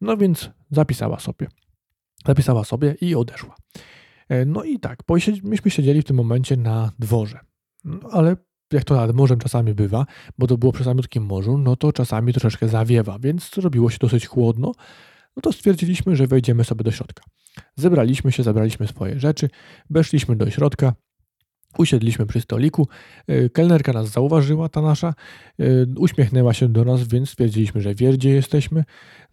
No 0.00 0.16
więc 0.16 0.50
zapisała 0.70 1.18
sobie. 1.18 1.46
Zapisała 2.26 2.64
sobie 2.64 2.96
i 3.00 3.14
odeszła. 3.14 3.56
E, 4.28 4.44
no 4.44 4.64
i 4.64 4.78
tak, 4.78 4.98
myśmy 5.42 5.70
siedzieli 5.70 6.02
w 6.02 6.04
tym 6.04 6.16
momencie 6.16 6.56
na 6.56 6.92
dworze. 6.98 7.40
No, 7.84 8.08
ale 8.12 8.36
jak 8.72 8.84
to 8.84 8.94
nad 8.94 9.14
morzem 9.14 9.38
czasami 9.38 9.74
bywa, 9.74 10.06
bo 10.38 10.46
to 10.46 10.58
było 10.58 10.72
przy 10.72 10.84
samotnym 10.84 11.24
morzu, 11.24 11.58
no 11.58 11.76
to 11.76 11.92
czasami 11.92 12.32
troszeczkę 12.32 12.68
zawiewa, 12.68 13.18
więc 13.18 13.54
zrobiło 13.54 13.90
się 13.90 13.98
dosyć 14.00 14.26
chłodno. 14.26 14.72
No 15.36 15.42
to 15.42 15.52
stwierdziliśmy, 15.52 16.16
że 16.16 16.26
wejdziemy 16.26 16.64
sobie 16.64 16.84
do 16.84 16.90
środka. 16.90 17.24
Zebraliśmy 17.76 18.32
się, 18.32 18.42
zabraliśmy 18.42 18.86
swoje 18.86 19.20
rzeczy, 19.20 19.50
weszliśmy 19.90 20.36
do 20.36 20.50
środka, 20.50 20.92
Usiedliśmy 21.78 22.26
przy 22.26 22.40
stoliku, 22.40 22.88
e, 23.26 23.48
kelnerka 23.48 23.92
nas 23.92 24.08
zauważyła, 24.08 24.68
ta 24.68 24.82
nasza, 24.82 25.14
e, 25.58 25.64
uśmiechnęła 25.96 26.54
się 26.54 26.68
do 26.68 26.84
nas, 26.84 27.08
więc 27.08 27.30
stwierdziliśmy, 27.30 27.80
że 27.80 27.94
wie, 27.94 28.12
gdzie 28.12 28.30
jesteśmy. 28.30 28.84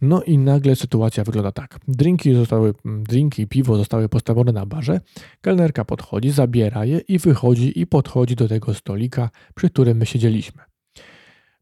No 0.01 0.23
i 0.23 0.37
nagle 0.37 0.75
sytuacja 0.75 1.23
wygląda 1.23 1.51
tak. 1.51 1.79
Drinki, 1.87 2.33
zostały, 2.33 2.73
drinki 2.85 3.41
i 3.41 3.47
piwo 3.47 3.77
zostały 3.77 4.09
postawione 4.09 4.51
na 4.51 4.65
barze. 4.65 5.01
Kelnerka 5.41 5.85
podchodzi, 5.85 6.29
zabiera 6.29 6.85
je 6.85 6.99
i 6.99 7.19
wychodzi 7.19 7.79
i 7.79 7.87
podchodzi 7.87 8.35
do 8.35 8.47
tego 8.47 8.73
stolika, 8.73 9.29
przy 9.55 9.69
którym 9.69 9.97
my 9.97 10.05
siedzieliśmy. 10.05 10.61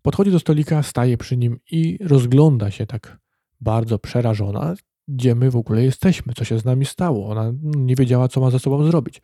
Podchodzi 0.01 0.31
do 0.31 0.39
stolika, 0.39 0.83
staje 0.83 1.17
przy 1.17 1.37
nim 1.37 1.59
i 1.71 1.97
rozgląda 2.01 2.71
się 2.71 2.85
tak 2.85 3.17
bardzo 3.61 3.99
przerażona, 3.99 4.75
gdzie 5.07 5.35
my 5.35 5.51
w 5.51 5.55
ogóle 5.55 5.83
jesteśmy, 5.83 6.33
co 6.33 6.45
się 6.45 6.59
z 6.59 6.65
nami 6.65 6.85
stało. 6.85 7.29
Ona 7.29 7.51
nie 7.61 7.95
wiedziała, 7.95 8.27
co 8.27 8.41
ma 8.41 8.51
ze 8.51 8.59
sobą 8.59 8.83
zrobić. 8.85 9.21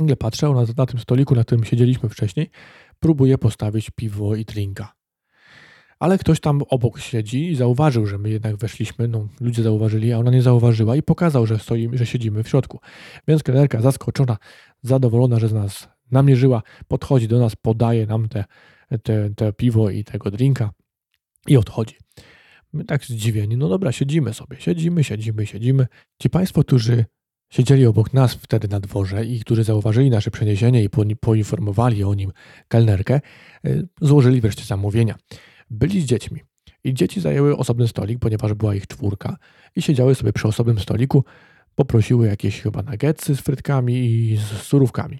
Nagle 0.00 0.16
patrzę, 0.16 0.48
ona 0.48 0.64
na 0.76 0.86
tym 0.86 1.00
stoliku, 1.00 1.34
na 1.34 1.44
którym 1.44 1.64
siedzieliśmy 1.64 2.08
wcześniej, 2.08 2.50
próbuje 3.00 3.38
postawić 3.38 3.90
piwo 3.90 4.34
i 4.34 4.44
drinka. 4.44 4.96
Ale 5.98 6.18
ktoś 6.18 6.40
tam 6.40 6.62
obok 6.68 6.98
siedzi 6.98 7.50
i 7.50 7.56
zauważył, 7.56 8.06
że 8.06 8.18
my 8.18 8.30
jednak 8.30 8.56
weszliśmy, 8.56 9.08
no 9.08 9.28
ludzie 9.40 9.62
zauważyli, 9.62 10.12
a 10.12 10.18
ona 10.18 10.30
nie 10.30 10.42
zauważyła 10.42 10.96
i 10.96 11.02
pokazał, 11.02 11.46
że 11.46 11.58
stoimy, 11.58 11.98
że 11.98 12.06
siedzimy 12.06 12.42
w 12.42 12.48
środku. 12.48 12.80
Więc 13.28 13.42
kelnerka 13.42 13.80
zaskoczona, 13.80 14.36
zadowolona, 14.82 15.38
że 15.38 15.48
z 15.48 15.52
nas 15.52 15.88
namierzyła, 16.10 16.62
podchodzi 16.88 17.28
do 17.28 17.38
nas, 17.38 17.56
podaje 17.56 18.06
nam 18.06 18.28
te, 18.28 18.44
te, 19.02 19.30
te 19.30 19.52
piwo 19.52 19.90
i 19.90 20.04
tego 20.04 20.30
drinka 20.30 20.70
i 21.46 21.56
odchodzi. 21.56 21.94
My 22.76 22.84
tak 22.84 23.04
zdziwieni, 23.04 23.56
no 23.56 23.68
dobra, 23.68 23.92
siedzimy 23.92 24.34
sobie, 24.34 24.56
siedzimy, 24.60 25.04
siedzimy, 25.04 25.46
siedzimy. 25.46 25.86
Ci 26.22 26.30
Państwo, 26.30 26.60
którzy 26.60 27.04
siedzieli 27.52 27.86
obok 27.86 28.12
nas 28.12 28.34
wtedy 28.34 28.68
na 28.68 28.80
dworze 28.80 29.24
i 29.24 29.40
którzy 29.40 29.64
zauważyli 29.64 30.10
nasze 30.10 30.30
przeniesienie 30.30 30.84
i 30.84 30.88
poinformowali 31.20 32.04
o 32.04 32.14
nim 32.14 32.32
kelnerkę, 32.68 33.20
y, 33.66 33.88
złożyli 34.00 34.40
wreszcie 34.40 34.64
zamówienia. 34.64 35.14
Byli 35.70 36.00
z 36.00 36.04
dziećmi 36.04 36.40
i 36.84 36.94
dzieci 36.94 37.20
zajęły 37.20 37.56
osobny 37.56 37.88
stolik, 37.88 38.18
ponieważ 38.18 38.54
była 38.54 38.74
ich 38.74 38.86
czwórka 38.86 39.36
i 39.76 39.82
siedziały 39.82 40.14
sobie 40.14 40.32
przy 40.32 40.48
osobnym 40.48 40.78
stoliku, 40.78 41.24
poprosiły 41.74 42.26
jakieś 42.26 42.60
chyba 42.60 42.82
nuggetsy 42.82 43.36
z 43.36 43.40
frytkami 43.40 43.94
i 43.94 44.36
z 44.36 44.62
surówkami. 44.62 45.18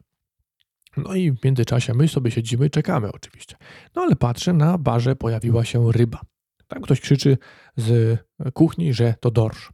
No 0.97 1.15
i 1.15 1.33
w 1.33 1.45
międzyczasie 1.45 1.95
my 1.95 2.09
sobie 2.09 2.31
siedzimy, 2.31 2.71
czekamy 2.71 3.13
oczywiście. 3.13 3.57
No 3.95 4.03
ale 4.03 4.17
patrzę, 4.17 4.53
na 4.53 4.79
barze 4.79 5.17
pojawiła 5.17 5.65
się 5.65 5.93
ryba 5.93 6.21
Tam 6.69 6.83
ktoś 6.83 7.01
krzyczy 7.01 7.39
z 7.77 8.19
kuchni, 8.55 8.95
że 8.95 9.15
to 9.21 9.31
dorsz. 9.31 9.73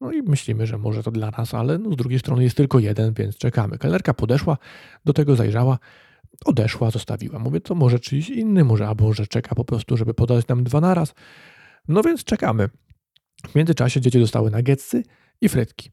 No 0.00 0.12
i 0.12 0.22
myślimy, 0.22 0.66
że 0.66 0.78
może 0.78 1.02
to 1.02 1.10
dla 1.10 1.30
nas, 1.30 1.54
ale 1.54 1.78
no 1.78 1.92
z 1.92 1.96
drugiej 1.96 2.18
strony 2.18 2.44
jest 2.44 2.56
tylko 2.56 2.78
jeden, 2.78 3.14
więc 3.14 3.36
czekamy. 3.36 3.78
Kelnerka 3.78 4.14
podeszła, 4.14 4.58
do 5.04 5.12
tego 5.12 5.36
zajrzała, 5.36 5.78
odeszła, 6.44 6.90
zostawiła. 6.90 7.38
Mówię, 7.38 7.60
to 7.60 7.74
może 7.74 8.00
czyjś 8.00 8.30
inny, 8.30 8.64
może 8.64 8.88
albo 8.88 9.12
że 9.12 9.26
czeka 9.26 9.54
po 9.54 9.64
prostu, 9.64 9.96
żeby 9.96 10.14
podać 10.14 10.48
nam 10.48 10.64
dwa 10.64 10.80
naraz. 10.80 11.14
No 11.88 12.02
więc 12.02 12.24
czekamy. 12.24 12.68
W 13.48 13.54
międzyczasie 13.54 14.00
dzieci 14.00 14.20
dostały 14.20 14.50
nagietsy 14.50 15.02
i 15.40 15.48
frytki. 15.48 15.90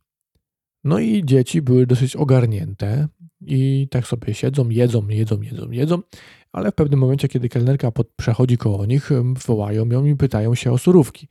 No 0.83 0.99
i 0.99 1.25
dzieci 1.25 1.61
były 1.61 1.85
dosyć 1.85 2.15
ogarnięte 2.15 3.07
i 3.41 3.87
tak 3.91 4.07
sobie 4.07 4.33
siedzą, 4.33 4.69
jedzą, 4.69 5.07
jedzą, 5.07 5.41
jedzą, 5.41 5.71
jedzą, 5.71 6.01
ale 6.55 6.71
w 6.71 6.75
pewnym 6.75 6.99
momencie, 6.99 7.27
kiedy 7.27 7.49
kelnerka 7.49 7.91
pod, 7.91 8.07
przechodzi 8.15 8.57
koło 8.57 8.85
nich, 8.85 9.09
wołają 9.47 9.85
ją 9.85 10.05
i 10.05 10.15
pytają 10.15 10.55
się 10.55 10.71
o 10.71 10.77
surówki. 10.77 11.27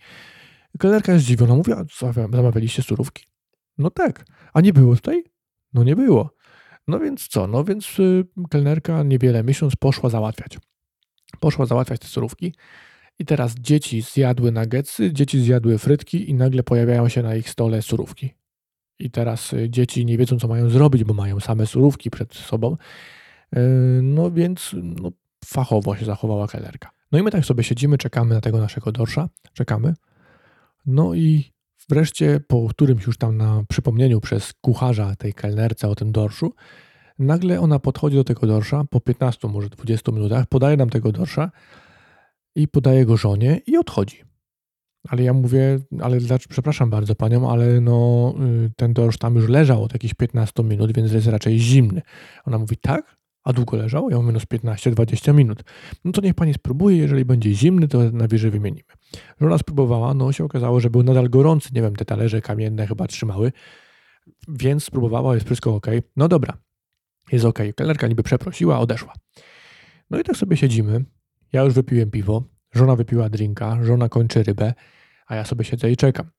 Kelnerka 0.78 1.12
jest 1.12 1.24
zdziwiona, 1.24 1.54
mówi, 1.54 1.72
a 1.72 1.84
zamawialiście 2.32 2.82
surówki? 2.82 3.24
No 3.78 3.90
tak, 3.90 4.24
a 4.52 4.60
nie 4.60 4.72
było 4.72 4.94
tutaj? 4.94 5.24
No 5.72 5.84
nie 5.84 5.96
było. 5.96 6.30
No 6.88 7.00
więc 7.00 7.28
co, 7.28 7.46
no 7.46 7.64
więc 7.64 7.98
y, 7.98 8.24
kelnerka 8.50 9.02
niewiele 9.02 9.42
myśląc 9.42 9.76
poszła 9.76 10.10
załatwiać. 10.10 10.58
Poszła 11.40 11.66
załatwiać 11.66 12.00
te 12.00 12.06
surówki 12.06 12.54
i 13.18 13.24
teraz 13.24 13.54
dzieci 13.54 14.02
zjadły 14.02 14.52
nuggetsy, 14.52 15.12
dzieci 15.12 15.40
zjadły 15.40 15.78
frytki 15.78 16.30
i 16.30 16.34
nagle 16.34 16.62
pojawiają 16.62 17.08
się 17.08 17.22
na 17.22 17.36
ich 17.36 17.50
stole 17.50 17.82
surówki. 17.82 18.34
I 18.98 19.10
teraz 19.10 19.52
y, 19.52 19.70
dzieci 19.70 20.06
nie 20.06 20.18
wiedzą, 20.18 20.38
co 20.38 20.48
mają 20.48 20.70
zrobić, 20.70 21.04
bo 21.04 21.14
mają 21.14 21.40
same 21.40 21.66
surówki 21.66 22.10
przed 22.10 22.34
sobą. 22.34 22.76
Y, 23.56 24.00
no 24.02 24.30
więc 24.30 24.70
no, 24.82 25.10
fachowo 25.44 25.96
się 25.96 26.04
zachowała 26.04 26.46
kelnerka. 26.46 26.90
No 27.12 27.18
i 27.18 27.22
my 27.22 27.30
tak 27.30 27.44
sobie 27.44 27.64
siedzimy, 27.64 27.98
czekamy 27.98 28.34
na 28.34 28.40
tego 28.40 28.58
naszego 28.58 28.92
dorsza, 28.92 29.28
czekamy. 29.52 29.94
No 30.86 31.14
i 31.14 31.52
wreszcie 31.88 32.40
po 32.48 32.68
którymś 32.68 33.06
już 33.06 33.18
tam 33.18 33.36
na 33.36 33.62
przypomnieniu 33.68 34.20
przez 34.20 34.52
kucharza 34.52 35.16
tej 35.16 35.34
kelnerce 35.34 35.88
o 35.88 35.94
tym 35.94 36.12
dorszu, 36.12 36.54
nagle 37.18 37.60
ona 37.60 37.78
podchodzi 37.78 38.16
do 38.16 38.24
tego 38.24 38.46
dorsza 38.46 38.84
po 38.90 39.00
15, 39.00 39.48
może 39.48 39.68
20 39.68 40.12
minutach, 40.12 40.46
podaje 40.46 40.76
nam 40.76 40.90
tego 40.90 41.12
dorsza 41.12 41.50
i 42.54 42.68
podaje 42.68 43.06
go 43.06 43.16
żonie 43.16 43.60
i 43.66 43.76
odchodzi. 43.76 44.22
Ale 45.08 45.22
ja 45.22 45.32
mówię, 45.32 45.78
ale 46.02 46.18
przepraszam 46.48 46.90
bardzo 46.90 47.14
panią, 47.14 47.50
ale 47.50 47.80
no 47.80 48.34
y, 48.66 48.70
ten 48.76 48.92
dorsz 48.92 49.18
tam 49.18 49.34
już 49.34 49.48
leżał 49.48 49.82
od 49.82 49.92
jakichś 49.92 50.14
15 50.14 50.62
minut, 50.62 50.96
więc 50.96 51.12
jest 51.12 51.26
raczej 51.26 51.58
zimny. 51.58 52.02
Ona 52.44 52.58
mówi, 52.58 52.76
tak? 52.76 53.16
A 53.44 53.52
długo 53.52 53.76
leżał? 53.76 54.10
Ja 54.10 54.18
no 54.18 54.40
z 54.40 54.44
15-20 54.44 55.34
minut. 55.34 55.64
No 56.04 56.12
to 56.12 56.20
niech 56.20 56.34
pani 56.34 56.54
spróbuje, 56.54 56.96
jeżeli 56.96 57.24
będzie 57.24 57.54
zimny, 57.54 57.88
to 57.88 58.10
najwyżej 58.12 58.50
wymienimy. 58.50 58.88
Żona 59.40 59.58
spróbowała, 59.58 60.14
no 60.14 60.32
się 60.32 60.44
okazało, 60.44 60.80
że 60.80 60.90
był 60.90 61.02
nadal 61.02 61.30
gorący, 61.30 61.68
nie 61.72 61.82
wiem, 61.82 61.96
te 61.96 62.04
talerze 62.04 62.40
kamienne 62.40 62.86
chyba 62.86 63.06
trzymały, 63.06 63.52
więc 64.48 64.84
spróbowała, 64.84 65.34
jest 65.34 65.46
wszystko 65.46 65.74
ok. 65.74 65.86
No 66.16 66.28
dobra, 66.28 66.56
jest 67.32 67.44
ok. 67.44 67.58
Kelnerka 67.76 68.08
niby 68.08 68.22
przeprosiła, 68.22 68.78
odeszła. 68.78 69.12
No 70.10 70.18
i 70.20 70.22
tak 70.22 70.36
sobie 70.36 70.56
siedzimy. 70.56 71.04
Ja 71.52 71.62
już 71.62 71.74
wypiłem 71.74 72.10
piwo, 72.10 72.44
żona 72.74 72.96
wypiła 72.96 73.28
drinka, 73.28 73.84
żona 73.84 74.08
kończy 74.08 74.42
rybę, 74.42 74.74
a 75.26 75.34
ja 75.34 75.44
sobie 75.44 75.64
siedzę 75.64 75.90
i 75.90 75.96
czekam. 75.96 76.30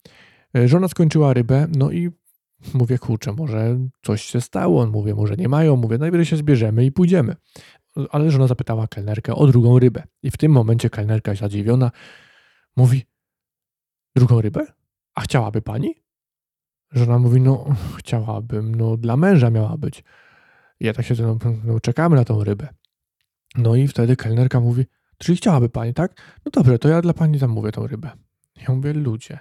E, 0.57 0.67
żona 0.67 0.87
skończyła 0.87 1.33
rybę, 1.33 1.67
no 1.77 1.91
i 1.91 2.09
mówię, 2.73 2.97
kurczę, 2.97 3.33
może 3.33 3.77
coś 4.01 4.21
się 4.21 4.41
stało, 4.41 4.87
mówię, 4.87 5.15
może 5.15 5.35
nie 5.35 5.49
mają, 5.49 5.75
mówię, 5.75 5.97
najwyżej 5.97 6.25
się 6.25 6.37
zbierzemy 6.37 6.85
i 6.85 6.91
pójdziemy. 6.91 7.35
Ale 8.09 8.31
żona 8.31 8.47
zapytała 8.47 8.87
kelnerkę 8.87 9.35
o 9.35 9.47
drugą 9.47 9.79
rybę. 9.79 10.03
I 10.23 10.31
w 10.31 10.37
tym 10.37 10.51
momencie 10.51 10.89
kelnerka 10.89 11.35
zadziwiona 11.35 11.91
mówi, 12.75 13.05
drugą 14.15 14.41
rybę? 14.41 14.65
A 15.15 15.21
chciałaby 15.21 15.61
pani? 15.61 15.95
Żona 16.91 17.19
mówi, 17.19 17.41
no 17.41 17.75
chciałabym, 17.97 18.75
no 18.75 18.97
dla 18.97 19.17
męża 19.17 19.49
miała 19.49 19.77
być. 19.77 20.03
Ja 20.79 20.93
tak 20.93 21.05
się, 21.05 21.15
no, 21.19 21.37
no 21.63 21.79
czekamy 21.79 22.15
na 22.15 22.25
tą 22.25 22.43
rybę. 22.43 22.67
No 23.57 23.75
i 23.75 23.87
wtedy 23.87 24.15
kelnerka 24.15 24.59
mówi, 24.59 24.85
czyli 25.17 25.37
chciałaby 25.37 25.69
pani, 25.69 25.93
tak? 25.93 26.39
No 26.45 26.51
dobrze, 26.51 26.79
to 26.79 26.89
ja 26.89 27.01
dla 27.01 27.13
pani 27.13 27.37
zamówię 27.37 27.71
tą 27.71 27.87
rybę. 27.87 28.11
Ja 28.67 28.75
mówię, 28.75 28.93
ludzie. 28.93 29.39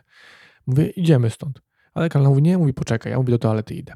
Mówię, 0.66 0.86
idziemy 0.86 1.30
stąd. 1.30 1.62
Ale 1.94 2.08
kelner 2.08 2.28
mówi, 2.28 2.42
nie, 2.42 2.58
mówi, 2.58 2.74
poczekaj, 2.74 3.12
ja 3.12 3.18
mówię, 3.18 3.30
do 3.30 3.38
toalety 3.38 3.74
idę. 3.74 3.92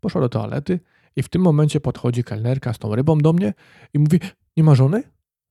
Poszła 0.00 0.20
do 0.20 0.28
toalety 0.28 0.80
i 1.16 1.22
w 1.22 1.28
tym 1.28 1.42
momencie 1.42 1.80
podchodzi 1.80 2.24
kelnerka 2.24 2.72
z 2.72 2.78
tą 2.78 2.94
rybą 2.94 3.18
do 3.18 3.32
mnie 3.32 3.54
i 3.94 3.98
mówi, 3.98 4.20
nie 4.56 4.64
ma 4.64 4.74
żony? 4.74 5.02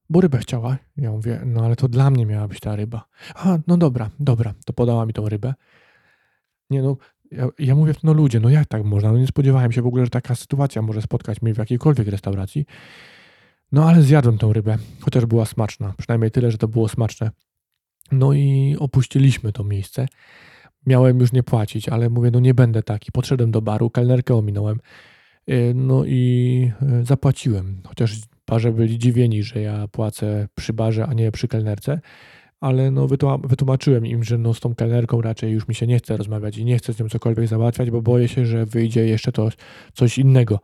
Bo 0.09 0.21
rybę 0.21 0.37
chciała. 0.37 0.77
Ja 0.97 1.11
mówię, 1.11 1.41
no 1.45 1.65
ale 1.65 1.75
to 1.75 1.87
dla 1.87 2.09
mnie 2.09 2.25
miała 2.25 2.47
być 2.47 2.59
ta 2.59 2.75
ryba. 2.75 3.05
A, 3.35 3.57
no 3.67 3.77
dobra, 3.77 4.09
dobra, 4.19 4.53
to 4.65 4.73
podała 4.73 5.05
mi 5.05 5.13
tą 5.13 5.29
rybę. 5.29 5.53
Nie 6.69 6.81
no, 6.81 6.97
ja, 7.31 7.47
ja 7.59 7.75
mówię, 7.75 7.93
no 8.03 8.13
ludzie, 8.13 8.39
no 8.39 8.49
jak 8.49 8.67
tak 8.67 8.83
można? 8.83 9.11
No 9.11 9.17
nie 9.17 9.27
spodziewałem 9.27 9.71
się 9.71 9.81
w 9.81 9.87
ogóle, 9.87 10.05
że 10.05 10.09
taka 10.09 10.35
sytuacja 10.35 10.81
może 10.81 11.01
spotkać 11.01 11.41
mnie 11.41 11.53
w 11.53 11.57
jakiejkolwiek 11.57 12.07
restauracji. 12.07 12.65
No 13.71 13.89
ale 13.89 14.01
zjadłem 14.01 14.37
tą 14.37 14.53
rybę, 14.53 14.77
chociaż 15.01 15.25
była 15.25 15.45
smaczna. 15.45 15.93
Przynajmniej 15.97 16.31
tyle, 16.31 16.51
że 16.51 16.57
to 16.57 16.67
było 16.67 16.89
smaczne. 16.89 17.31
No 18.11 18.33
i 18.33 18.75
opuściliśmy 18.79 19.51
to 19.51 19.63
miejsce. 19.63 20.07
Miałem 20.85 21.19
już 21.19 21.31
nie 21.33 21.43
płacić, 21.43 21.89
ale 21.89 22.09
mówię, 22.09 22.31
no 22.31 22.39
nie 22.39 22.53
będę 22.53 22.83
taki. 22.83 23.11
Podszedłem 23.11 23.51
do 23.51 23.61
baru, 23.61 23.89
kelnerkę 23.89 24.35
ominąłem. 24.35 24.79
Y, 25.49 25.73
no 25.75 26.05
i 26.05 26.71
y, 27.01 27.05
zapłaciłem. 27.05 27.81
Chociaż 27.87 28.15
parze 28.45 28.71
byli 28.71 28.97
dziwieni, 28.97 29.43
że 29.43 29.61
ja 29.61 29.87
płacę 29.87 30.47
przy 30.55 30.73
barze, 30.73 31.07
a 31.07 31.13
nie 31.13 31.31
przy 31.31 31.47
kelnerce. 31.47 31.99
Ale 32.59 32.91
no 32.91 33.07
wytłumaczyłem 33.43 34.05
im, 34.05 34.23
że 34.23 34.37
no 34.37 34.53
z 34.53 34.59
tą 34.59 34.75
kelnerką 34.75 35.21
raczej 35.21 35.51
już 35.51 35.67
mi 35.67 35.75
się 35.75 35.87
nie 35.87 35.97
chce 35.97 36.17
rozmawiać 36.17 36.57
i 36.57 36.65
nie 36.65 36.77
chcę 36.77 36.93
z 36.93 36.99
nią 36.99 37.09
cokolwiek 37.09 37.47
załatwiać, 37.47 37.91
bo 37.91 38.01
boję 38.01 38.27
się, 38.27 38.45
że 38.45 38.65
wyjdzie 38.65 39.05
jeszcze 39.05 39.31
to 39.31 39.49
coś 39.93 40.17
innego. 40.17 40.59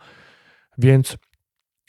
Więc 0.78 1.18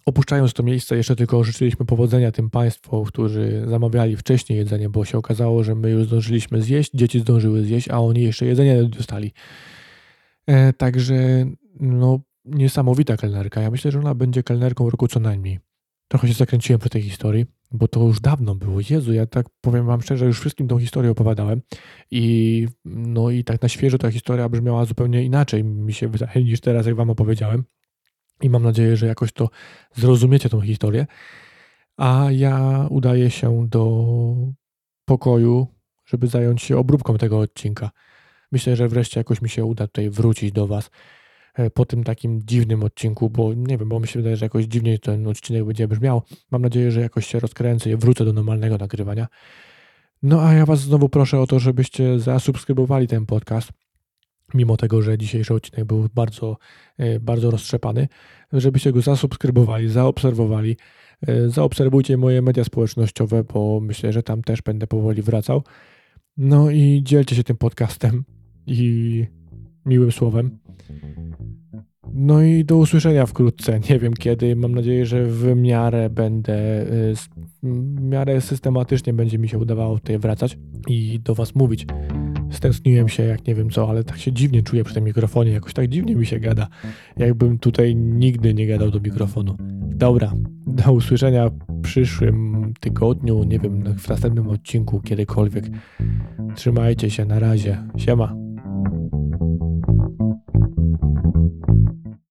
Opuszczając 0.06 0.52
to 0.52 0.62
miejsce, 0.62 0.96
jeszcze 0.96 1.16
tylko 1.16 1.44
życzyliśmy 1.44 1.86
powodzenia 1.86 2.32
tym 2.32 2.50
państwom, 2.50 3.04
którzy 3.04 3.62
zamawiali 3.66 4.16
wcześniej 4.16 4.58
jedzenie, 4.58 4.88
bo 4.88 5.04
się 5.04 5.18
okazało, 5.18 5.64
że 5.64 5.74
my 5.74 5.90
już 5.90 6.06
zdążyliśmy 6.06 6.62
zjeść, 6.62 6.90
dzieci 6.94 7.20
zdążyły 7.20 7.64
zjeść, 7.64 7.88
a 7.88 8.00
oni 8.00 8.22
jeszcze 8.22 8.46
jedzenie 8.46 8.84
dostali. 8.84 9.32
E, 10.46 10.72
także, 10.72 11.46
no, 11.80 12.20
niesamowita 12.44 13.16
kelnerka. 13.16 13.60
Ja 13.60 13.70
myślę, 13.70 13.90
że 13.90 13.98
ona 13.98 14.14
będzie 14.14 14.42
kelnerką 14.42 14.90
roku 14.90 15.08
co 15.08 15.20
najmniej. 15.20 15.58
Trochę 16.08 16.28
się 16.28 16.34
zakręciłem 16.34 16.80
przy 16.80 16.90
tej 16.90 17.02
historii, 17.02 17.46
bo 17.70 17.88
to 17.88 18.00
już 18.00 18.20
dawno 18.20 18.54
było. 18.54 18.78
Jezu, 18.90 19.12
ja 19.12 19.26
tak 19.26 19.46
powiem 19.60 19.86
wam 19.86 20.02
szczerze, 20.02 20.26
już 20.26 20.40
wszystkim 20.40 20.68
tą 20.68 20.78
historię 20.78 21.10
opowiadałem 21.10 21.62
i 22.10 22.66
no 22.84 23.30
i 23.30 23.44
tak 23.44 23.62
na 23.62 23.68
świeżo 23.68 23.98
ta 23.98 24.10
historia 24.10 24.48
brzmiała 24.48 24.84
zupełnie 24.84 25.24
inaczej, 25.24 25.64
mi 25.64 25.92
się 25.92 26.08
wydaje, 26.08 26.44
niż 26.44 26.60
teraz, 26.60 26.86
jak 26.86 26.96
wam 26.96 27.10
opowiedziałem 27.10 27.64
i 28.42 28.50
mam 28.50 28.62
nadzieję, 28.62 28.96
że 28.96 29.06
jakoś 29.06 29.32
to 29.32 29.50
zrozumiecie 29.94 30.48
tą 30.48 30.60
historię. 30.60 31.06
A 31.96 32.26
ja 32.30 32.86
udaję 32.90 33.30
się 33.30 33.66
do 33.68 34.06
pokoju, 35.04 35.66
żeby 36.06 36.26
zająć 36.26 36.62
się 36.62 36.78
obróbką 36.78 37.18
tego 37.18 37.38
odcinka. 37.38 37.90
Myślę, 38.52 38.76
że 38.76 38.88
wreszcie 38.88 39.20
jakoś 39.20 39.42
mi 39.42 39.48
się 39.48 39.64
uda 39.64 39.86
tutaj 39.86 40.10
wrócić 40.10 40.52
do 40.52 40.66
Was 40.66 40.90
e, 41.54 41.70
po 41.70 41.84
tym 41.86 42.04
takim 42.04 42.42
dziwnym 42.42 42.82
odcinku, 42.82 43.30
bo 43.30 43.54
nie 43.54 43.78
wiem, 43.78 43.88
bo 43.88 44.00
mi 44.00 44.08
się 44.08 44.18
wydaje, 44.18 44.36
że 44.36 44.46
jakoś 44.46 44.64
dziwnie 44.64 44.98
ten 44.98 45.26
odcinek 45.26 45.64
będzie 45.64 45.88
brzmiał. 45.88 46.22
Mam 46.50 46.62
nadzieję, 46.62 46.90
że 46.90 47.00
jakoś 47.00 47.26
się 47.26 47.40
rozkręcę 47.40 47.90
i 47.90 47.96
wrócę 47.96 48.24
do 48.24 48.32
normalnego 48.32 48.78
nagrywania. 48.78 49.26
No 50.22 50.42
a 50.42 50.52
ja 50.52 50.66
Was 50.66 50.80
znowu 50.80 51.08
proszę 51.08 51.40
o 51.40 51.46
to, 51.46 51.58
żebyście 51.58 52.18
zasubskrybowali 52.18 53.08
ten 53.08 53.26
podcast 53.26 53.72
mimo 54.56 54.76
tego, 54.76 55.02
że 55.02 55.18
dzisiejszy 55.18 55.54
odcinek 55.54 55.84
był 55.84 56.08
bardzo, 56.14 56.56
e, 56.98 57.20
bardzo 57.20 57.50
roztrzepany, 57.50 58.08
żebyście 58.52 58.92
go 58.92 59.00
zasubskrybowali, 59.00 59.88
zaobserwowali. 59.88 60.76
E, 61.26 61.48
zaobserwujcie 61.48 62.16
moje 62.16 62.42
media 62.42 62.64
społecznościowe, 62.64 63.44
bo 63.44 63.80
myślę, 63.80 64.12
że 64.12 64.22
tam 64.22 64.42
też 64.42 64.62
będę 64.62 64.86
powoli 64.86 65.22
wracał. 65.22 65.62
No 66.36 66.70
i 66.70 67.00
dzielcie 67.04 67.36
się 67.36 67.44
tym 67.44 67.56
podcastem 67.56 68.24
i 68.66 69.24
miłym 69.86 70.12
słowem. 70.12 70.58
No 72.12 72.42
i 72.42 72.64
do 72.64 72.76
usłyszenia 72.76 73.26
wkrótce. 73.26 73.80
Nie 73.90 73.98
wiem 73.98 74.14
kiedy. 74.14 74.56
Mam 74.56 74.74
nadzieję, 74.74 75.06
że 75.06 75.26
w 75.26 75.56
miarę 75.56 76.10
będę, 76.10 76.54
e, 76.54 77.14
w 77.62 78.00
miarę 78.00 78.40
systematycznie 78.40 79.12
będzie 79.12 79.38
mi 79.38 79.48
się 79.48 79.58
udawało 79.58 79.98
tutaj 79.98 80.18
wracać 80.18 80.58
i 80.88 81.20
do 81.20 81.34
Was 81.34 81.54
mówić. 81.54 81.86
Stęskniłem 82.50 83.08
się, 83.08 83.22
jak 83.22 83.46
nie 83.46 83.54
wiem 83.54 83.70
co, 83.70 83.90
ale 83.90 84.04
tak 84.04 84.18
się 84.18 84.32
dziwnie 84.32 84.62
czuję 84.62 84.84
przy 84.84 84.94
tym 84.94 85.04
mikrofonie. 85.04 85.50
Jakoś 85.50 85.72
tak 85.72 85.88
dziwnie 85.88 86.16
mi 86.16 86.26
się 86.26 86.40
gada. 86.40 86.68
Jakbym 87.16 87.58
tutaj 87.58 87.96
nigdy 87.96 88.54
nie 88.54 88.66
gadał 88.66 88.90
do 88.90 89.00
mikrofonu. 89.00 89.56
Dobra, 89.96 90.32
do 90.66 90.92
usłyszenia 90.92 91.48
w 91.48 91.80
przyszłym 91.82 92.72
tygodniu, 92.80 93.44
nie 93.44 93.58
wiem, 93.58 93.98
w 93.98 94.08
następnym 94.08 94.48
odcinku, 94.48 95.00
kiedykolwiek. 95.00 95.64
Trzymajcie 96.54 97.10
się, 97.10 97.24
na 97.24 97.38
razie. 97.38 97.78
Siema. 97.96 98.36